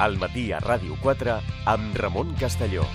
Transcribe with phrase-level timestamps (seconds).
[0.00, 1.36] al matí a Ràdio 4
[1.68, 2.88] amb Ramon Castelló.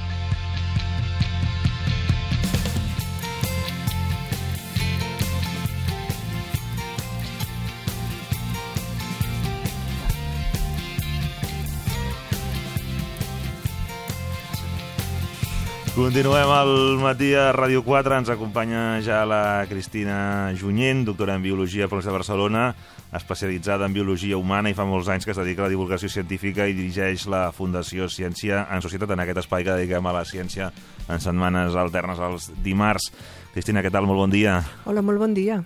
[15.96, 18.18] Continuem al matí a Ràdio 4.
[18.20, 22.64] Ens acompanya ja la Cristina Junyent, doctora en Biologia per la de Barcelona,
[23.18, 26.68] especialitzada en Biologia Humana i fa molts anys que es dedica a la divulgació científica
[26.68, 30.72] i dirigeix la Fundació Ciència en Societat, en aquest espai que dediquem a la ciència
[31.08, 33.12] en setmanes alternes als dimarts.
[33.54, 34.10] Cristina, què tal?
[34.10, 34.60] Molt bon dia.
[34.86, 35.62] Hola, molt bon dia.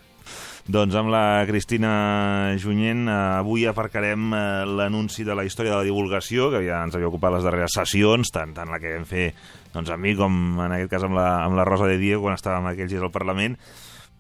[0.70, 5.88] Doncs amb la Cristina Junyent eh, avui aparcarem eh, l'anunci de la història de la
[5.88, 9.32] divulgació, que ja ens havia ocupat les darreres sessions, tant, tant la que vam fer
[9.74, 12.38] doncs, amb mi com en aquest cas amb la, amb la Rosa de Diego quan
[12.38, 13.58] estàvem aquells dies al Parlament,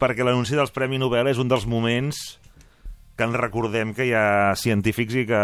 [0.02, 2.39] perquè l'anunci dels Premi Nobel és un dels moments
[3.20, 5.40] que ens recordem que hi ha científics i que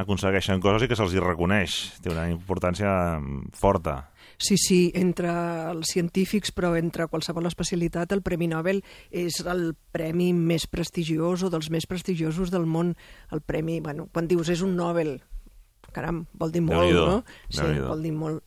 [0.00, 1.76] aconsegueixen coses i que se'ls hi reconeix.
[2.00, 2.88] Té una importància
[3.60, 3.98] forta.
[4.40, 5.28] Sí, sí, entre
[5.68, 8.80] els científics, però entre qualsevol especialitat, el Premi Nobel
[9.12, 12.94] és el premi més prestigiós o dels més prestigiosos del món.
[13.36, 15.18] El premi, bueno, quan dius és un Nobel,
[15.92, 17.18] caram, vol dir molt, no?
[17.52, 18.46] Sí, vol dir molt.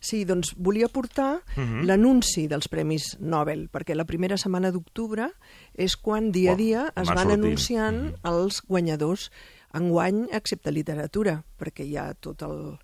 [0.00, 1.84] Sí, doncs volia portar uh -huh.
[1.84, 5.30] l'anunci dels Premis Nobel, perquè la primera setmana d'octubre
[5.74, 7.32] és quan dia a dia es van sortint.
[7.32, 8.32] anunciant uh -huh.
[8.32, 9.30] els guanyadors
[9.74, 12.78] enguany, excepte literatura, perquè hi ha tot el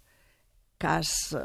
[0.79, 1.41] cas eh,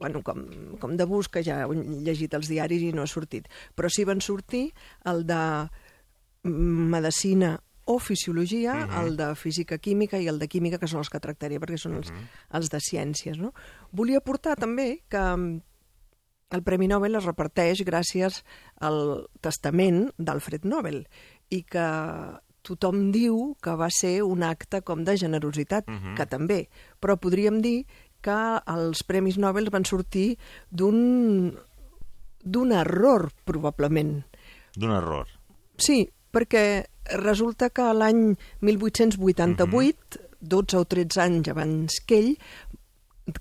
[0.00, 0.46] bueno, com,
[0.80, 3.48] com de bus, que ja he llegit els diaris i no ha sortit.
[3.76, 4.72] Però sí van sortir
[5.04, 5.68] el de
[6.42, 8.90] medicina o fisiologia, uh mhm.
[8.90, 9.06] -huh.
[9.06, 11.96] el de física química i el de química, que són els que tractaré, perquè són
[11.96, 12.20] els, uh mhm.
[12.20, 12.56] -huh.
[12.56, 13.36] els de ciències.
[13.38, 13.52] No?
[13.90, 15.60] Volia portar també que
[16.50, 18.44] el Premi Nobel es reparteix gràcies
[18.80, 21.06] al testament d'Alfred Nobel
[21.48, 21.88] i que
[22.62, 25.98] tothom diu que va ser un acte com de generositat, uh mhm.
[25.98, 26.16] -huh.
[26.16, 26.68] que també,
[27.00, 27.86] però podríem dir
[28.20, 30.38] que els Premis Nobel van sortir
[30.70, 31.58] d'un
[32.42, 34.24] d'un error, probablement.
[34.74, 35.26] D'un error?
[35.76, 36.86] Sí, perquè
[37.18, 40.28] resulta que l'any 1888, uh -huh.
[40.40, 42.38] 12 o 13 anys abans que ell,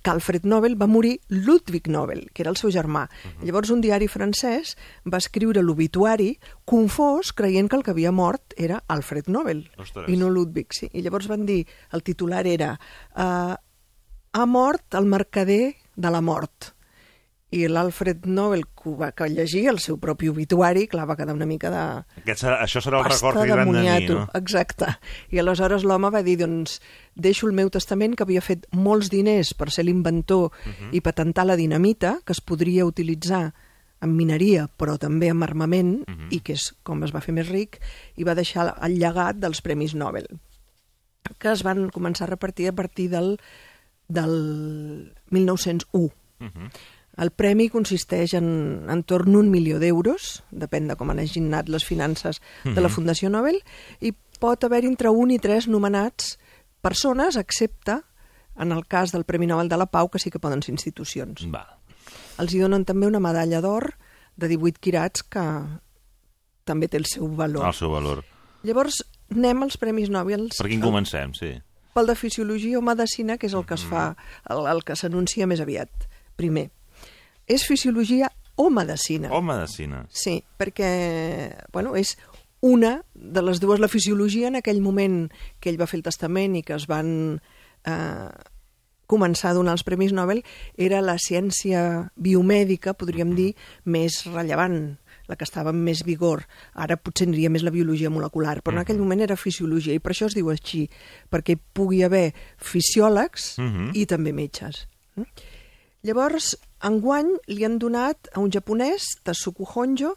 [0.03, 3.07] que Alfred Nobel va morir Ludwig Nobel, que era el seu germà.
[3.07, 3.45] Uh -huh.
[3.45, 8.83] Llavors un diari francès va escriure l'obituari confós creient que el que havia mort era
[8.87, 10.09] Alfred Nobel Ostres.
[10.09, 10.67] i no Ludwig.
[10.71, 10.89] Sí.
[10.93, 12.79] I llavors van dir, el titular era
[13.15, 13.55] uh,
[14.31, 16.75] ha mort el mercader de la mort.
[17.49, 21.47] I l'Alfred Nobel, que va que llegir el seu propi obituari, clar, va quedar una
[21.49, 21.85] mica de...
[22.21, 24.27] Aquest serà, això serà el record que de mi, no?
[24.37, 24.91] Exacte.
[25.33, 26.77] I aleshores l'home va dir, doncs,
[27.15, 30.75] deixo el meu testament, que havia fet molts diners per ser l'inventor uh mhm.
[30.75, 30.93] -huh.
[30.93, 33.53] i patentar la dinamita, que es podria utilitzar
[34.01, 36.19] en mineria, però també en armament, uh mhm.
[36.19, 36.35] -huh.
[36.35, 37.81] i que és com es va fer més ric,
[38.15, 40.27] i va deixar el llegat dels Premis Nobel,
[41.39, 43.39] que es van començar a repartir a partir del
[44.09, 46.11] del 1901.
[46.39, 46.69] Uh -huh.
[47.19, 48.49] El premi consisteix en,
[48.89, 52.75] en torn un milió d'euros, depèn de com han aginat les finances uh -huh.
[52.75, 53.59] de la Fundació Nobel,
[53.99, 56.37] i pot haver entre un i tres nomenats
[56.81, 58.01] persones, excepte
[58.55, 61.45] en el cas del Premi Nobel de la Pau, que sí que poden ser institucions.
[61.51, 61.79] Va.
[62.37, 63.95] Els hi donen també una medalla d'or
[64.35, 65.43] de 18 quirats que
[66.63, 67.65] també té el seu valor.
[67.65, 68.23] El seu valor.
[68.63, 70.49] Llavors, anem als Premis Nobel.
[70.57, 71.61] Per quin comencem, sí
[71.99, 74.13] pel de Fisiologia o Medicina, que és el que es fa,
[74.53, 76.07] el, el que s'anuncia més aviat,
[76.39, 76.69] primer.
[77.49, 78.29] És Fisiologia
[78.59, 79.31] o Medicina.
[79.33, 80.03] O Medicina.
[80.11, 82.17] Sí, perquè, bueno, és
[82.61, 85.29] una de les dues, la fisiologia, en aquell moment
[85.59, 87.11] que ell va fer el testament i que es van
[87.87, 88.31] eh,
[89.09, 90.43] començar a donar els Premis Nobel,
[90.77, 93.53] era la ciència biomèdica, podríem dir,
[93.85, 94.81] més rellevant
[95.29, 96.43] la que estava amb més vigor.
[96.73, 100.13] Ara potser aniria més la biologia molecular, però en aquell moment era fisiologia, i per
[100.13, 100.83] això es diu així,
[101.31, 103.89] perquè pugui haver fisiòlegs uh -huh.
[103.93, 104.87] i també metges.
[105.15, 105.57] Mm?
[106.07, 106.53] Llavors,
[106.87, 110.13] enguany li han donat a un japonès, Tasuku Honjo,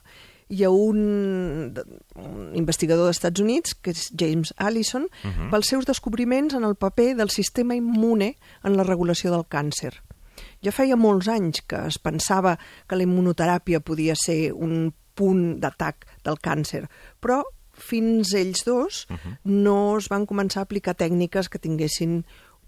[0.52, 1.72] i a un,
[2.20, 5.50] un investigador dels Estats Units, que és James Allison, uh -huh.
[5.50, 10.02] pels seus descobriments en el paper del sistema immune en la regulació del càncer.
[10.62, 16.06] Ja feia molts anys que es pensava que la immunoteràpia podia ser un punt d'atac
[16.24, 16.88] del càncer,
[17.20, 17.42] però
[17.72, 19.38] fins ells dos uh -huh.
[19.44, 22.24] no es van començar a aplicar tècniques que tinguessin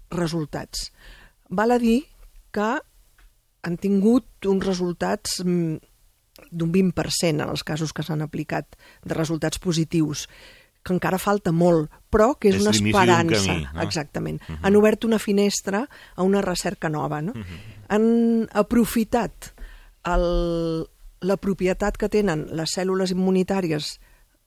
[0.09, 0.91] resultats.
[1.49, 2.05] Val a dir
[2.51, 2.81] que
[3.65, 5.77] han tingut uns resultats mm,
[6.51, 10.27] d'un 20% en els casos que s'han aplicat de resultats positius
[10.85, 13.41] que encara falta molt, però que és, és una esperança.
[13.41, 13.81] Camí, no?
[13.81, 14.41] Exactament.
[14.41, 14.59] Uh -huh.
[14.61, 17.21] Han obert una finestra a una recerca nova.
[17.21, 17.31] No?
[17.31, 17.59] Uh -huh.
[17.89, 19.53] Han aprofitat
[20.03, 20.87] el,
[21.21, 23.99] la propietat que tenen les cèl·lules immunitàries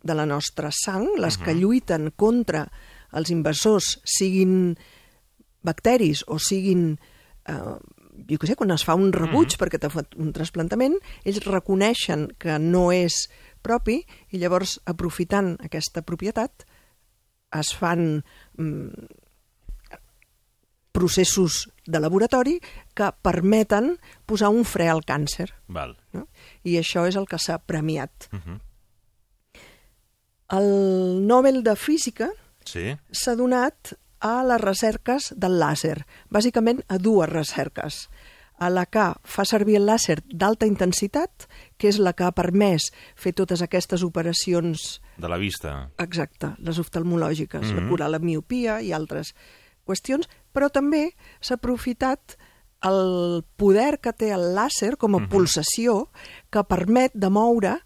[0.03, 1.44] de la nostra sang, les uh -huh.
[1.44, 2.70] que lluiten contra
[3.12, 4.79] els invasors, siguin
[5.62, 6.99] bacteris o siguin
[7.49, 7.79] eh,
[8.29, 9.61] jo què sé, quan es fa un rebuig mm -hmm.
[9.61, 13.29] perquè t'ha fet un trasplantament, ells reconeixen que no és
[13.63, 16.67] propi i llavors, aprofitant aquesta propietat,
[17.59, 18.25] es fan
[18.59, 18.89] mm,
[20.93, 22.59] processos de laboratori
[22.95, 25.53] que permeten posar un fre al càncer.
[25.69, 25.97] Val.
[26.13, 26.27] No?
[26.65, 28.29] I això és el que s'ha premiat.
[28.33, 28.61] Uh -huh.
[30.59, 32.31] El Nobel de Física
[32.65, 32.97] Sí.
[33.11, 38.09] s'ha donat a les recerques del làser, bàsicament a dues recerques.
[38.58, 41.46] A la que fa servir el làser d'alta intensitat,
[41.78, 45.90] que és la que ha permès fer totes aquestes operacions De la vista.
[45.99, 47.82] Exacte, les oftalmològiques, mm -hmm.
[47.82, 49.34] la curar la miopia i altres
[49.87, 52.37] qüestions, però també s'ha aprofitat
[52.82, 55.28] el poder que té el làser com a Mhm.
[55.28, 56.10] pulsació
[56.50, 57.78] que permet de moure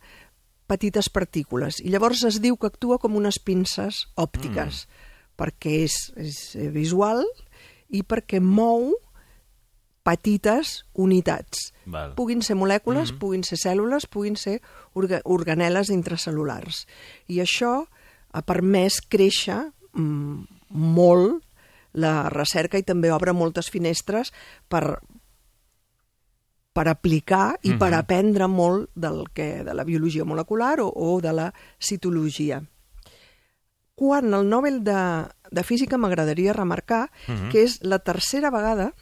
[0.66, 1.80] petites partícules.
[1.80, 4.86] I llavors es diu que actua com unes pinces òptiques,
[5.36, 7.24] perquè és, és visual
[7.88, 8.94] i perquè mou
[10.02, 11.72] petites unitats.
[11.86, 12.14] Val.
[12.14, 13.18] Puguin ser molècules, Mhm.
[13.18, 14.60] puguin ser cèl·lules, puguin ser
[14.94, 16.86] orga organeles intracel·lulars.
[17.28, 17.86] I això
[18.32, 21.42] ha permès créixer mm, molt
[21.92, 24.32] la recerca i també obre moltes finestres
[24.68, 24.98] per
[26.72, 27.98] per aplicar i per Mhm.
[27.98, 32.62] aprendre molt del que, de la biologia molecular o, o de la citologia.
[33.94, 37.50] Quan el Nobel de, de Física m'agradaria remarcar Mhm.
[37.50, 38.94] que és la tercera vegada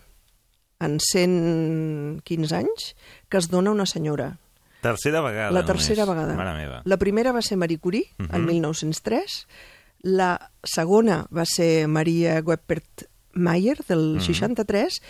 [0.80, 2.94] en 115 anys
[3.28, 4.38] que es dona una senyora.
[4.80, 6.22] Tercera vegada La tercera només.
[6.24, 6.36] vegada.
[6.38, 6.82] Mare meva.
[6.84, 8.34] La primera va ser Marie Curie, uh -huh.
[8.34, 8.46] el Mhm.
[8.48, 9.46] 1903.
[10.02, 13.04] La segona va ser Maria Goeppert
[13.34, 14.20] Mayer, del Mhm.
[14.22, 15.02] 63.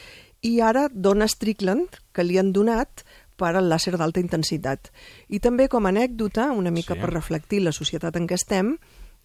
[0.42, 3.02] I ara Donna Strickland, que li han donat
[3.36, 4.90] per al làser d'alta intensitat.
[5.28, 7.00] I també, com a anècdota, una mica Sí.
[7.00, 8.78] per reflectir la societat en què estem,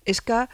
[0.06, 0.48] és que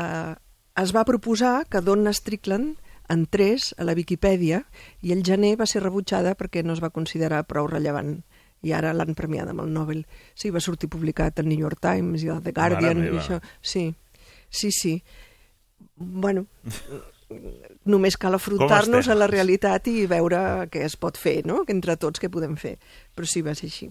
[0.00, 0.34] eh,
[0.76, 2.76] es va proposar que Donna Strickland
[3.08, 4.62] entrés a la Viquipèdia
[5.02, 8.18] i el gener va ser rebutjada perquè no es va considerar prou rellevant
[8.66, 10.02] i ara l'han premiada amb el Nobel.
[10.34, 13.38] Sí, va sortir publicat al New York Times i al The Guardian i això.
[13.62, 13.86] Sí,
[14.50, 14.96] sí, sí.
[15.94, 16.46] Bueno,
[17.84, 20.40] només cal afrontar-nos a la realitat i veure
[20.72, 21.62] què es pot fer, no?
[21.64, 22.76] Que entre tots què podem fer.
[23.14, 23.90] Però sí, va ser així.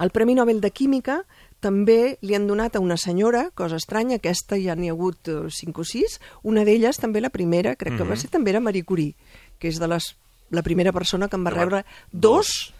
[0.00, 1.18] El Premi Nobel de Química
[1.60, 5.38] també li han donat a una senyora, cosa estranya, aquesta ja n'hi ha hagut eh,
[5.52, 8.20] cinc o sis, una d'elles també la primera, crec que va Mhm.
[8.20, 9.14] ser també era Marie Curie,
[9.58, 10.16] que és de les,
[10.50, 12.72] la primera persona que en va rebre dos.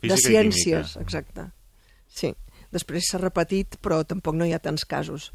[0.00, 1.50] de Física i ciències, exacte.
[2.06, 2.32] Sí,
[2.70, 5.32] després s'ha repetit, però tampoc no hi ha tants casos.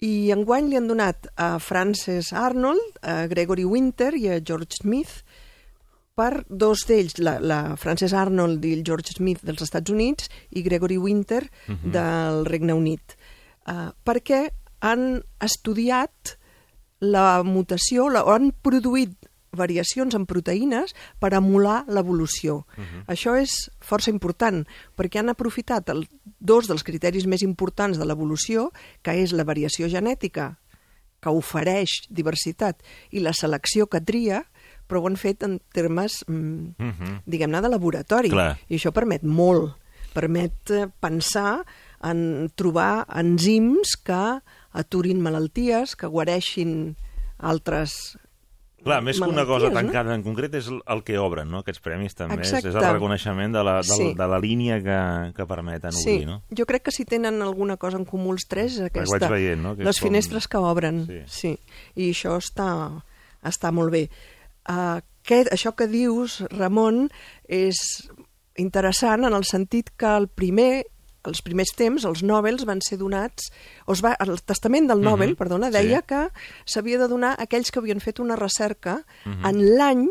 [0.00, 5.24] I enguany li han donat a Frances Arnold, a Gregory Winter i a George Smith
[6.18, 10.64] per dos d'ells, la, la Frances Arnold i el George Smith dels Estats Units i
[10.66, 11.92] Gregory Winter Mhm.
[11.94, 13.14] del Regne Unit,
[13.68, 14.48] uh, perquè
[14.80, 16.36] han estudiat
[17.00, 19.14] la mutació, la, o han produït
[19.58, 22.66] variacions en proteïnes per emular l'evolució.
[22.76, 23.04] Uh -huh.
[23.06, 24.66] Això és força important,
[24.96, 28.72] perquè han aprofitat el, dos dels criteris més importants de l'evolució,
[29.02, 30.58] que és la variació genètica,
[31.20, 34.44] que ofereix diversitat, i la selecció que tria,
[34.88, 37.22] però ho han fet en termes, mm, Mhm.
[37.26, 38.30] diguem-ne, de laboratori.
[38.30, 38.58] Clar.
[38.68, 39.76] I això permet molt.
[40.14, 41.64] Permet eh, pensar
[42.02, 44.40] en trobar enzims que
[44.72, 46.96] aturin malalties, que guareixin
[47.38, 48.18] altres
[48.82, 49.80] Clar, més que una cosa malalties, no?
[49.92, 51.58] tancada en concret és el- que obren, no?
[51.58, 52.36] Aquests premis també.
[52.42, 52.92] És, és el Exacte.
[52.92, 54.14] reconeixement de la, de, Sí.
[54.14, 56.42] de la línia que, que permeten Sí, obrir, no?
[56.56, 59.60] jo crec que si tenen alguna cosa en comú els tres és aquesta, vaig veient,
[59.60, 59.76] no?
[59.76, 61.06] Que les com- finestres que obren.
[61.06, 61.22] Sí.
[61.26, 61.58] Sí.
[61.96, 63.02] I això està,
[63.42, 64.08] està molt bé.
[64.68, 67.08] Uh, aquest, això que dius, Ramon,
[67.48, 67.76] és
[68.56, 70.84] interessant en el sentit que el primer
[71.28, 73.50] els primers temps, els Nobels van ser donats,
[73.84, 75.72] o es va, el testament del Nobel, Mhm, perdona, sí.
[75.76, 76.28] deia que
[76.64, 79.44] s'havia de donar a aquells que havien fet una recerca Mhm.
[79.46, 80.08] en l'any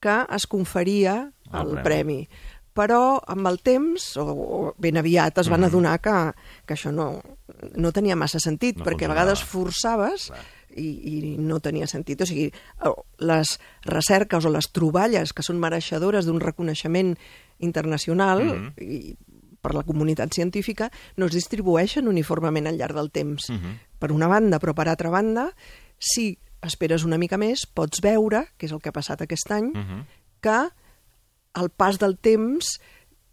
[0.00, 2.26] que es conferia El el, premi.
[2.26, 2.28] premi.
[2.74, 5.66] Però amb el temps, o, o ben aviat, es van Mhm.
[5.66, 6.32] adonar que,
[6.66, 7.22] que això no,
[7.76, 10.40] no tenia massa sentit, No perquè a vegades forçaves Clar.
[10.76, 10.88] I,
[11.34, 12.20] i no tenia sentit.
[12.20, 12.50] O sigui,
[13.18, 17.14] les recerques o les troballes que són mereixedores d'un reconeixement
[17.58, 18.72] internacional Mhm.
[18.82, 19.16] i
[19.64, 23.48] per la comunitat científica no es distribueixen uniformement al llarg del temps.
[23.50, 23.78] Mhm.
[23.98, 25.54] Per una banda, però per altra banda,
[25.98, 29.72] si esperes una mica més, pots veure, que és el que ha passat aquest any,
[29.72, 30.06] Mhm.
[30.40, 30.68] que
[31.54, 32.80] al pas del temps,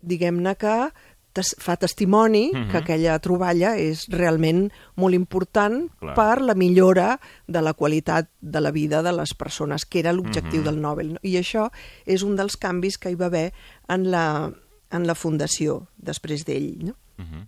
[0.01, 0.91] diguem-ne que
[1.33, 2.71] tes fa testimoni Mhm.
[2.71, 6.13] que aquella troballa és realment molt important Clar.
[6.15, 10.59] per la millora de la qualitat de la vida de les persones, que era l'objectiu
[10.61, 10.65] Mhm.
[10.65, 11.13] del Nobel.
[11.13, 11.19] no?
[11.23, 11.71] I això
[12.05, 13.53] és un dels canvis que hi va haver
[13.87, 14.51] en la,
[14.91, 16.83] en la fundació després d'ell.
[16.85, 16.95] No?
[17.17, 17.47] Mhm.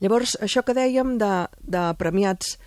[0.00, 2.58] Llavors, això que dèiem de, de premiats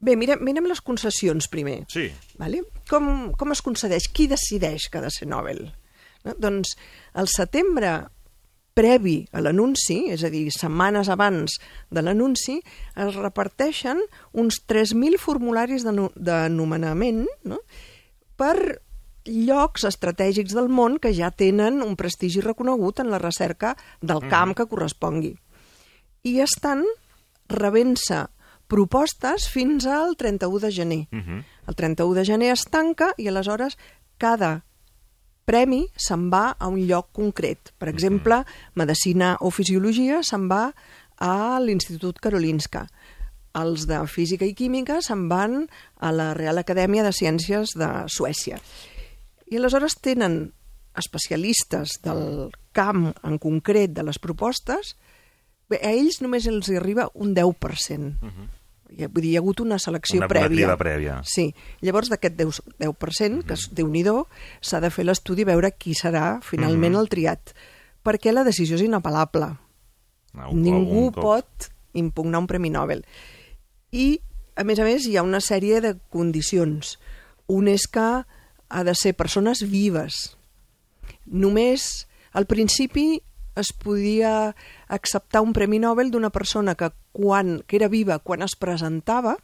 [0.00, 1.84] Bé, mirem, mirem les concessions primer.
[1.90, 2.08] Sí.
[2.38, 2.62] Vale?
[2.90, 4.06] Com, com es concedeix?
[4.14, 5.64] Qui decideix que ha de ser Nobel?
[6.24, 6.34] No?
[6.38, 6.76] Doncs
[7.18, 8.04] el setembre
[8.78, 11.58] previ a l'anunci, és a dir, setmanes abans
[11.90, 12.60] de l'anunci,
[12.94, 14.00] es reparteixen
[14.38, 17.58] uns 3.000 formularis de, no, de nomenament no?
[18.38, 18.78] per
[19.28, 24.54] llocs estratègics del món que ja tenen un prestigi reconegut en la recerca del camp
[24.56, 25.34] que correspongui.
[26.24, 26.84] I estan
[27.50, 28.26] rebent-se
[28.68, 31.02] propostes fins al 31 de gener.
[31.12, 31.44] Uh -huh.
[31.66, 33.78] El 31 de gener es tanca i aleshores
[34.18, 34.67] cada
[35.48, 37.72] premi se'n va a un lloc concret.
[37.80, 38.42] Per exemple,
[38.76, 40.68] Medicina o Fisiologia se'n va
[41.24, 42.84] a l'Institut Karolinska.
[43.58, 45.64] Els de Física i Química se'n van
[45.96, 48.60] a la Real Acadèmia de Ciències de Suècia.
[49.48, 50.52] I aleshores tenen
[50.98, 54.94] especialistes del camp en concret de les propostes,
[55.70, 58.14] bé, a ells només els hi arriba un 10%.
[58.20, 58.48] Uh -huh.
[58.88, 60.48] Vull dir, hi ha hagut una selecció Una- una prèvia.
[60.56, 61.20] criba prèvia.
[61.24, 61.54] Sí.
[61.82, 64.02] Llavors, d'aquest 10%, 10% que és déu nhi
[64.60, 67.52] s'ha de fer l'estudi veure qui serà finalment el triat.
[68.02, 69.58] Perquè la decisió és inapel·lable.
[70.34, 71.22] Ah, un Ningú un cop.
[71.22, 73.04] pot impugnar un Premi Nobel.
[73.92, 74.20] I,
[74.56, 76.98] a més a més, hi ha una sèrie de condicions.
[77.46, 78.24] Un és que
[78.70, 80.36] ha de ser persones vives.
[81.26, 83.22] Només, al principi,
[83.60, 84.54] es podia
[84.88, 89.36] acceptar un Premi Nobel d'una persona que, quan, que era viva quan es presentava,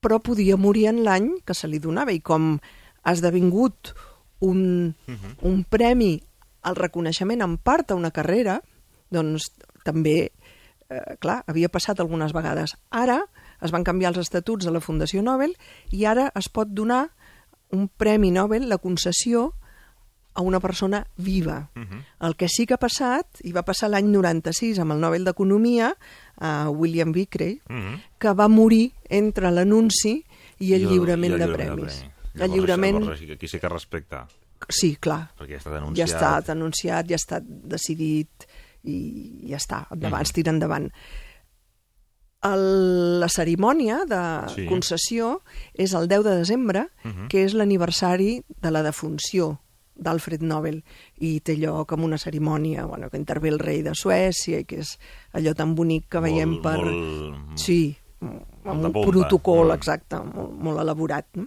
[0.00, 2.14] però podia morir en l'any que se li donava.
[2.14, 3.92] I com ha esdevingut
[4.44, 4.94] un,
[5.42, 6.16] un premi
[6.66, 8.60] al reconeixement en part a una carrera,
[9.10, 9.50] doncs
[9.86, 10.32] també,
[10.90, 12.74] eh, clar, havia passat algunes vegades.
[12.90, 13.20] Ara
[13.62, 15.54] es van canviar els estatuts de la Fundació Nobel
[15.94, 17.06] i ara es pot donar
[17.72, 19.52] un Premi Nobel, la concessió,
[20.36, 21.70] a una persona viva.
[21.74, 22.04] Uh -huh.
[22.28, 25.96] El que sí que ha passat, i va passar l'any 96 amb el Nobel d'Economia,
[26.38, 27.72] a William Vickrey, uh.
[27.72, 28.00] -huh.
[28.18, 30.24] que va morir entre l'anunci
[30.58, 31.94] i el I lliurament i el de premis.
[31.94, 32.12] premi.
[32.44, 34.26] El lliurament, llavors, aquí sí que respecta,
[34.68, 36.08] sí, clar, perquè ja està ja denunciat.
[36.10, 38.28] ha estat anunciat, ja ha estat decidit
[38.84, 40.22] i ja està, endavant, Mhm.
[40.22, 40.90] es tira endavant.
[42.42, 44.66] El, la cerimònia de Sí.
[44.66, 45.42] concessió
[45.74, 47.28] és el 10 de desembre, Mhm.
[47.28, 49.60] que és l'aniversari de la defunció
[49.96, 50.82] d'Alfred Nobel
[51.18, 54.80] i té lloc amb una cerimònia bueno, que intervé el rei de Suècia i que
[54.80, 54.98] és
[55.32, 56.78] allò tan bonic que veiem Molt- per...
[56.84, 59.06] molt- Sí, amb un pompa.
[59.10, 59.74] protocol Mm.
[59.74, 61.26] exacte, molt, molt elaborat.
[61.34, 61.46] No?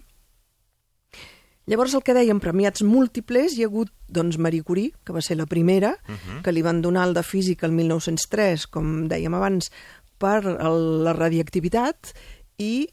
[1.70, 5.38] Llavors, el que dèiem, premiats múltiples, hi ha hagut doncs, Marie Curie, que va ser
[5.38, 6.42] la primera, uh -huh.
[6.42, 9.72] que li van donar el de física el 1903, com dèiem abans,
[10.18, 12.14] per el, la radiactivitat,
[12.58, 12.90] i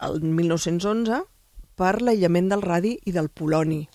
[0.00, 1.22] el 1911
[1.76, 3.88] per l'aïllament del radi i del poloni.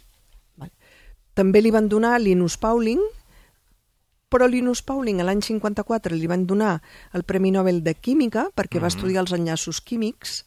[1.33, 3.01] També li van donar Linus Pauling,
[4.33, 6.79] però Linus Pauling a l'any 54 li van donar
[7.13, 10.41] el Premi Nobel de Química perquè va estudiar els enllaços químics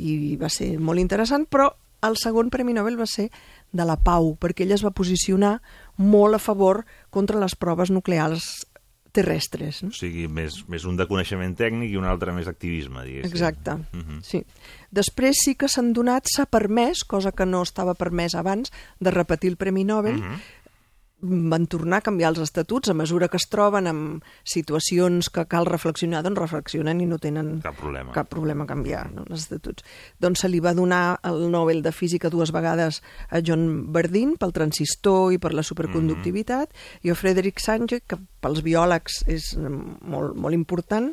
[0.00, 1.70] i va ser molt interessant, però
[2.04, 3.28] el segon Premi Nobel va ser
[3.72, 5.58] de la pau, perquè ell es va posicionar
[5.96, 8.66] molt a favor contra les proves nuclears
[9.12, 9.82] terrestres.
[9.82, 9.90] No?
[9.90, 13.30] O sigui, més, més un de coneixement tècnic i un altre més d'activisme, diguéssim.
[13.30, 14.20] Exacte, Mhm.
[14.22, 14.44] sí.
[14.90, 19.50] Després sí que s'han donat, s'ha permès, cosa que no estava permès abans, de repetir
[19.50, 20.40] el Premi Nobel, Mhm.
[21.22, 23.98] Van tornar a canviar els estatuts a mesura que es troben en
[24.44, 28.12] situacions que cal reflexionar, doncs reflexionen i no tenen Cap problema.
[28.16, 29.84] cap problema a canviar no, els estatuts.
[30.20, 34.52] Doncs se li va donar el Nobel de Física dues vegades a John Bardeen pel
[34.56, 36.72] transistor i per la superconductivitat
[37.02, 41.12] i a Frederick Sanger, que pels biòlegs és mm, molt, molt important,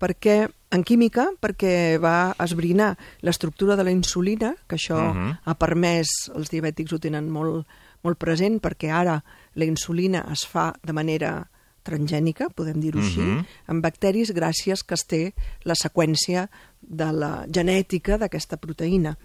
[0.00, 2.94] perquè en química, perquè va esbrinar
[3.26, 5.38] l'estructura de la insulina, que això Mhm.
[5.44, 7.66] ha permès, els diabètics ho tenen molt,
[8.02, 9.22] molt present, perquè ara
[9.54, 11.50] la insulina es fa de manera
[11.82, 13.44] transgènica, podem dir-ho així, Mhm.
[13.68, 16.48] en bacteris gràcies que es té la seqüència
[16.82, 19.16] de la genètica d'aquesta proteïna.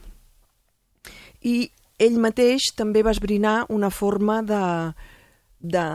[1.43, 4.93] I ell mateix també va esbrinar una forma de,
[5.59, 5.85] de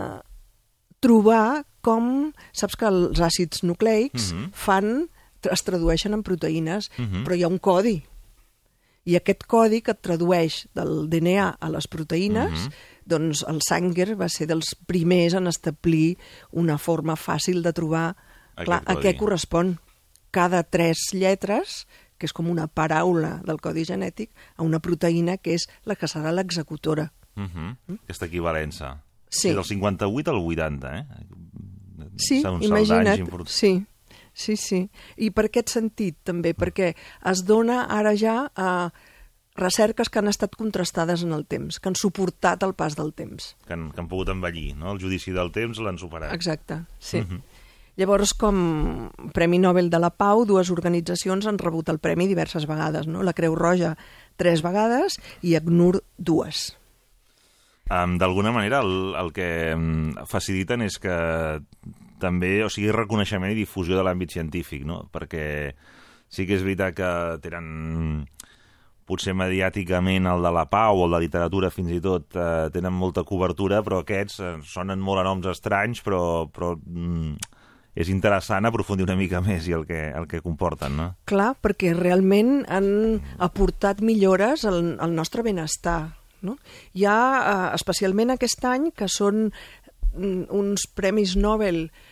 [1.01, 2.33] trobar com...
[2.53, 4.51] Saps que els àcids nucleics Mhm.
[4.53, 5.09] fan,
[5.51, 7.25] es tradueixen en proteïnes, Mhm.
[7.25, 8.05] però hi ha un codi.
[9.05, 12.73] I aquest codi que et tradueix del DNA a les proteïnes, Mhm.
[13.07, 16.19] doncs el Sanger va ser dels primers en establir
[16.53, 18.17] una forma fàcil de trobar
[18.57, 19.07] Aquest clar, a codi.
[19.09, 19.79] què correspon
[20.31, 21.87] cada tres lletres,
[22.19, 26.07] que és com una paraula del codi genètic, a una proteïna que és la que
[26.07, 27.13] serà l'executora.
[27.37, 27.77] Uh -huh.
[28.05, 29.03] Aquesta equivalença.
[29.31, 29.49] Sí.
[29.49, 31.07] És del 58 al 80, eh?
[32.17, 33.47] Sí, imagina't.
[33.47, 33.87] Sí,
[34.33, 34.83] sí, sí.
[35.17, 36.93] I per aquest sentit, també, perquè
[37.31, 38.91] es dona ara ja a
[39.61, 43.55] recerques que han estat contrastades en el temps, que han suportat el pas del temps.
[43.67, 44.95] Que han, que han pogut envellir, no?
[44.95, 46.33] El judici del temps l'han superat.
[46.35, 47.21] Exacte, sí.
[47.21, 47.43] Mhm.
[48.01, 53.09] Llavors, com Premi Nobel de la Pau, dues organitzacions han rebut el premi diverses vegades,
[53.11, 53.25] no?
[53.27, 53.97] La Creu Roja
[54.41, 56.71] tres vegades i ACNUR dues.
[57.91, 59.51] Um, D'alguna manera, el, el que
[60.31, 61.17] faciliten és que
[62.23, 65.03] també, o sigui, reconeixement i difusió de l'àmbit científic, no?
[65.13, 65.45] Perquè
[66.31, 67.11] sí que és veritat que
[67.43, 68.27] tenen
[69.11, 72.95] potser mediàticament el de la pau o el de literatura fins i tot eh, tenen
[72.95, 76.21] molta cobertura, però aquests eh, sonen molt a noms estranys, però,
[76.55, 77.35] però mm,
[78.01, 81.09] és interessant aprofundir una mica més i el que, el que comporten, no?
[81.31, 86.01] Clar, perquè realment han aportat millores al, al nostre benestar.
[86.47, 86.55] No?
[86.97, 92.10] Hi ha, eh, especialment aquest any, que són mm, uns premis Nobel eh,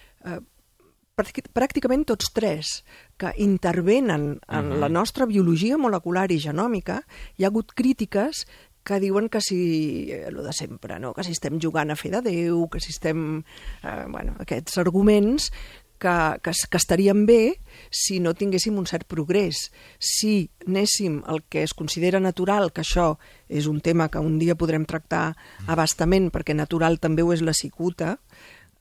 [1.18, 2.84] pràctic- pràcticament tots tres,
[3.18, 7.02] que intervenen en la nostra biologia molecular i genòmica,
[7.36, 8.46] hi ha hagut crítiques
[8.88, 11.12] que diuen que si, eh, lo de sempre, no?
[11.12, 13.42] que si estem jugant a fer de Déu, que si estem...
[13.82, 15.50] Eh, bueno, aquests arguments
[15.98, 17.58] que, que, que estarien bé
[17.90, 19.68] si no tinguéssim un cert progrés.
[19.98, 23.18] Si anéssim al que es considera natural, que això
[23.48, 25.34] és un tema que un dia podrem tractar
[25.66, 28.16] abastament, perquè natural també ho és la cicuta,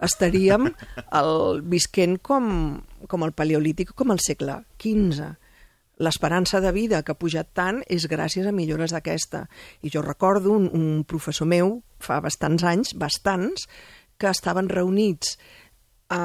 [0.03, 0.69] estaríem
[1.11, 5.31] el, visquent com, com el paleolític, com el segle XV.
[5.97, 9.47] L'esperança de vida que ha pujat tant és gràcies a millores d'aquesta.
[9.81, 13.65] I jo recordo un, un professor meu, fa bastants anys, bastants,
[14.21, 15.37] que estaven reunits
[16.09, 16.19] a,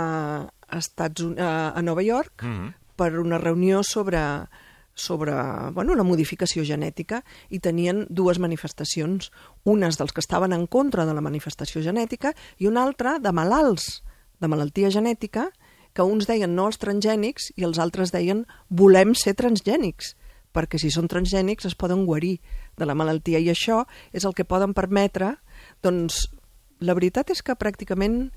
[0.69, 2.75] a, Estats, a, a Nova York Mhm.
[2.97, 4.21] per una reunió sobre,
[5.03, 5.35] sobre
[5.75, 9.33] bueno, la modificació genètica i tenien dues manifestacions,
[9.67, 14.03] unes dels que estaven en contra de la manifestació genètica i una altra de malalts
[14.43, 15.51] de malaltia genètica
[15.93, 20.15] que uns deien no als transgènics i els altres deien volem ser transgènics
[20.53, 22.39] perquè si són transgènics es poden guarir
[22.79, 25.35] de la malaltia i això és el que poden permetre
[25.83, 26.27] doncs
[26.83, 28.31] la veritat és que pràcticament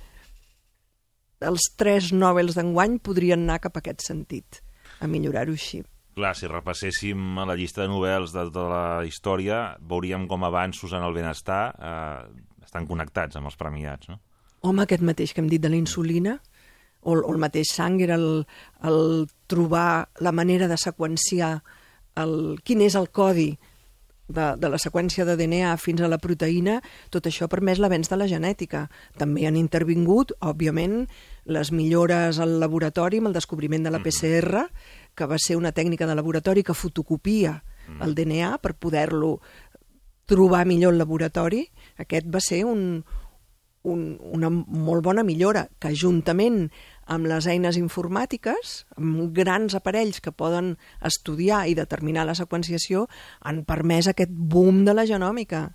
[1.46, 4.62] els tres Nobels d'enguany podrien anar cap a aquest sentit,
[5.02, 5.84] a millorar-ho així.
[6.16, 11.04] Clar, si repasséssim la llista de novel·les de tota la història, veuríem com avanços en
[11.04, 14.20] el benestar eh, estan connectats amb els premiats, no?
[14.66, 16.40] Home, aquest mateix que hem dit de la insulina,
[17.04, 18.46] o, o el mateix sang, era el,
[18.88, 21.60] el trobar la manera de seqüenciar
[22.24, 23.52] el, quin és el codi
[24.28, 26.80] de, de la seqüència de DNA fins a la proteïna,
[27.14, 28.88] tot això ha permès l'avenç de la genètica.
[29.20, 31.04] També han intervingut, òbviament,
[31.46, 34.66] les millores al laboratori amb el descobriment de la PCR,
[35.16, 37.60] que va ser una tècnica de laboratori que fotocopia
[38.02, 39.40] el DNA per poder-lo
[40.26, 41.62] trobar millor al laboratori.
[42.02, 43.06] Aquest va ser un,
[43.86, 46.66] un, una molt bona millora que juntament
[47.06, 50.74] amb les eines informàtiques, amb grans aparells que poden
[51.06, 53.06] estudiar i determinar la seqüenciació,
[53.42, 55.68] han permès aquest boom de la genòmica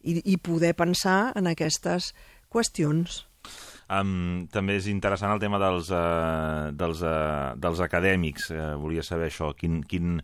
[0.00, 2.14] i, i poder pensar en aquestes
[2.48, 3.26] qüestions.
[3.90, 8.52] Um, també és interessant el tema dels, uh, dels, uh, dels acadèmics.
[8.54, 9.50] Uh, volia saber això.
[9.58, 10.20] Quin, quin,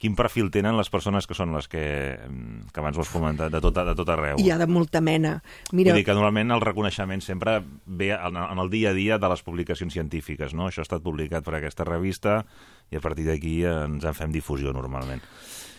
[0.00, 1.84] quin perfil tenen les persones que són les que,
[2.16, 4.40] que abans ho has comentat, de tot, de tot arreu?
[4.40, 5.36] Hi ha de molta mena.
[5.42, 8.96] Mira, Mira, Vull dir que normalment el reconeixement sempre ve en, en el dia a
[8.96, 10.70] dia de les publicacions científiques, no?
[10.70, 12.40] Això ha estat publicat per aquesta revista
[12.90, 15.22] i a partir d'aquí ens en fem difusió normalment.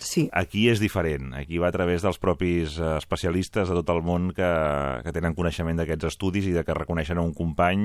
[0.01, 4.01] sí, Aquí és diferent, aquí va a través dels propis eh, especialistes de tot el
[4.01, 4.47] món que,
[5.05, 7.83] que tenen coneixement d'aquests estudis i de que reconeixen a un company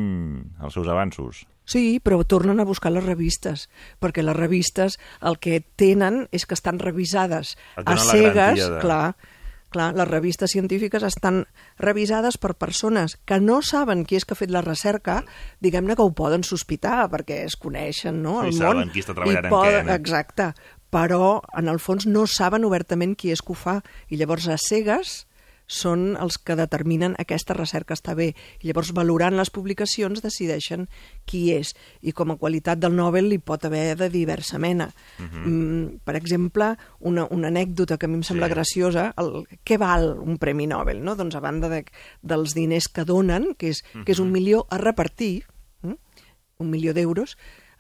[0.65, 1.45] els seus avanços.
[1.69, 3.69] Sí, però tornen a buscar les revistes,
[4.01, 9.17] perquè les revistes el que tenen és que estan revisades a cegues, de- clar,
[9.77, 11.45] clar, les revistes científiques estan
[11.83, 15.21] revisades per persones que no saben qui és que ha fet la recerca,
[15.65, 18.95] diguem-ne que ho poden sospitar, perquè es coneixen, no?, el saben món.
[18.95, 19.97] qui està treballant i en què, no?
[20.01, 20.51] Exacte,
[20.93, 24.59] però en el fons no saben obertament qui és que ho fa, i llavors a
[24.61, 25.26] cegues
[25.67, 28.33] són els que determinen aquesta recerca està bé.
[28.63, 30.87] I llavors, valorant les publicacions, decideixen
[31.27, 31.75] qui és.
[32.03, 34.93] I com a qualitat del Nobel hi pot haver de diversa mena.
[35.19, 35.47] Uh -huh.
[35.47, 38.51] mm, per exemple, una, una anècdota que a mi em sembla Sí.
[38.51, 38.55] sí.
[38.55, 41.03] graciosa, el, què val un Premi Nobel?
[41.03, 41.17] No?
[41.17, 41.85] Doncs a banda de,
[42.23, 44.05] dels diners que donen, que és, uh -huh.
[44.05, 45.45] que és un milió a repartir,
[45.83, 45.95] mm?
[46.59, 47.37] un milió d'euros,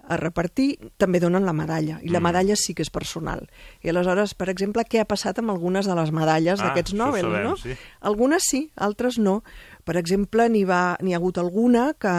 [0.09, 3.49] a repartir, també donen la medalla, i la medalla sí que és personal.
[3.83, 7.27] I aleshores, per exemple, què ha passat amb algunes de les medalles Ah, d'aquests Nobel,
[7.27, 7.57] sabem, no?
[7.59, 7.75] sí.
[8.01, 9.41] Algunes sí, altres no.
[9.85, 12.15] Per exemple, n'hi ha hagut alguna que,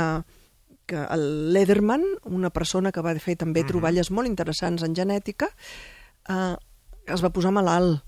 [0.86, 5.48] que el Lederman, una persona que va fer també troballes molt interessants en genètica,
[6.28, 6.56] eh,
[7.08, 8.04] es va posar malalt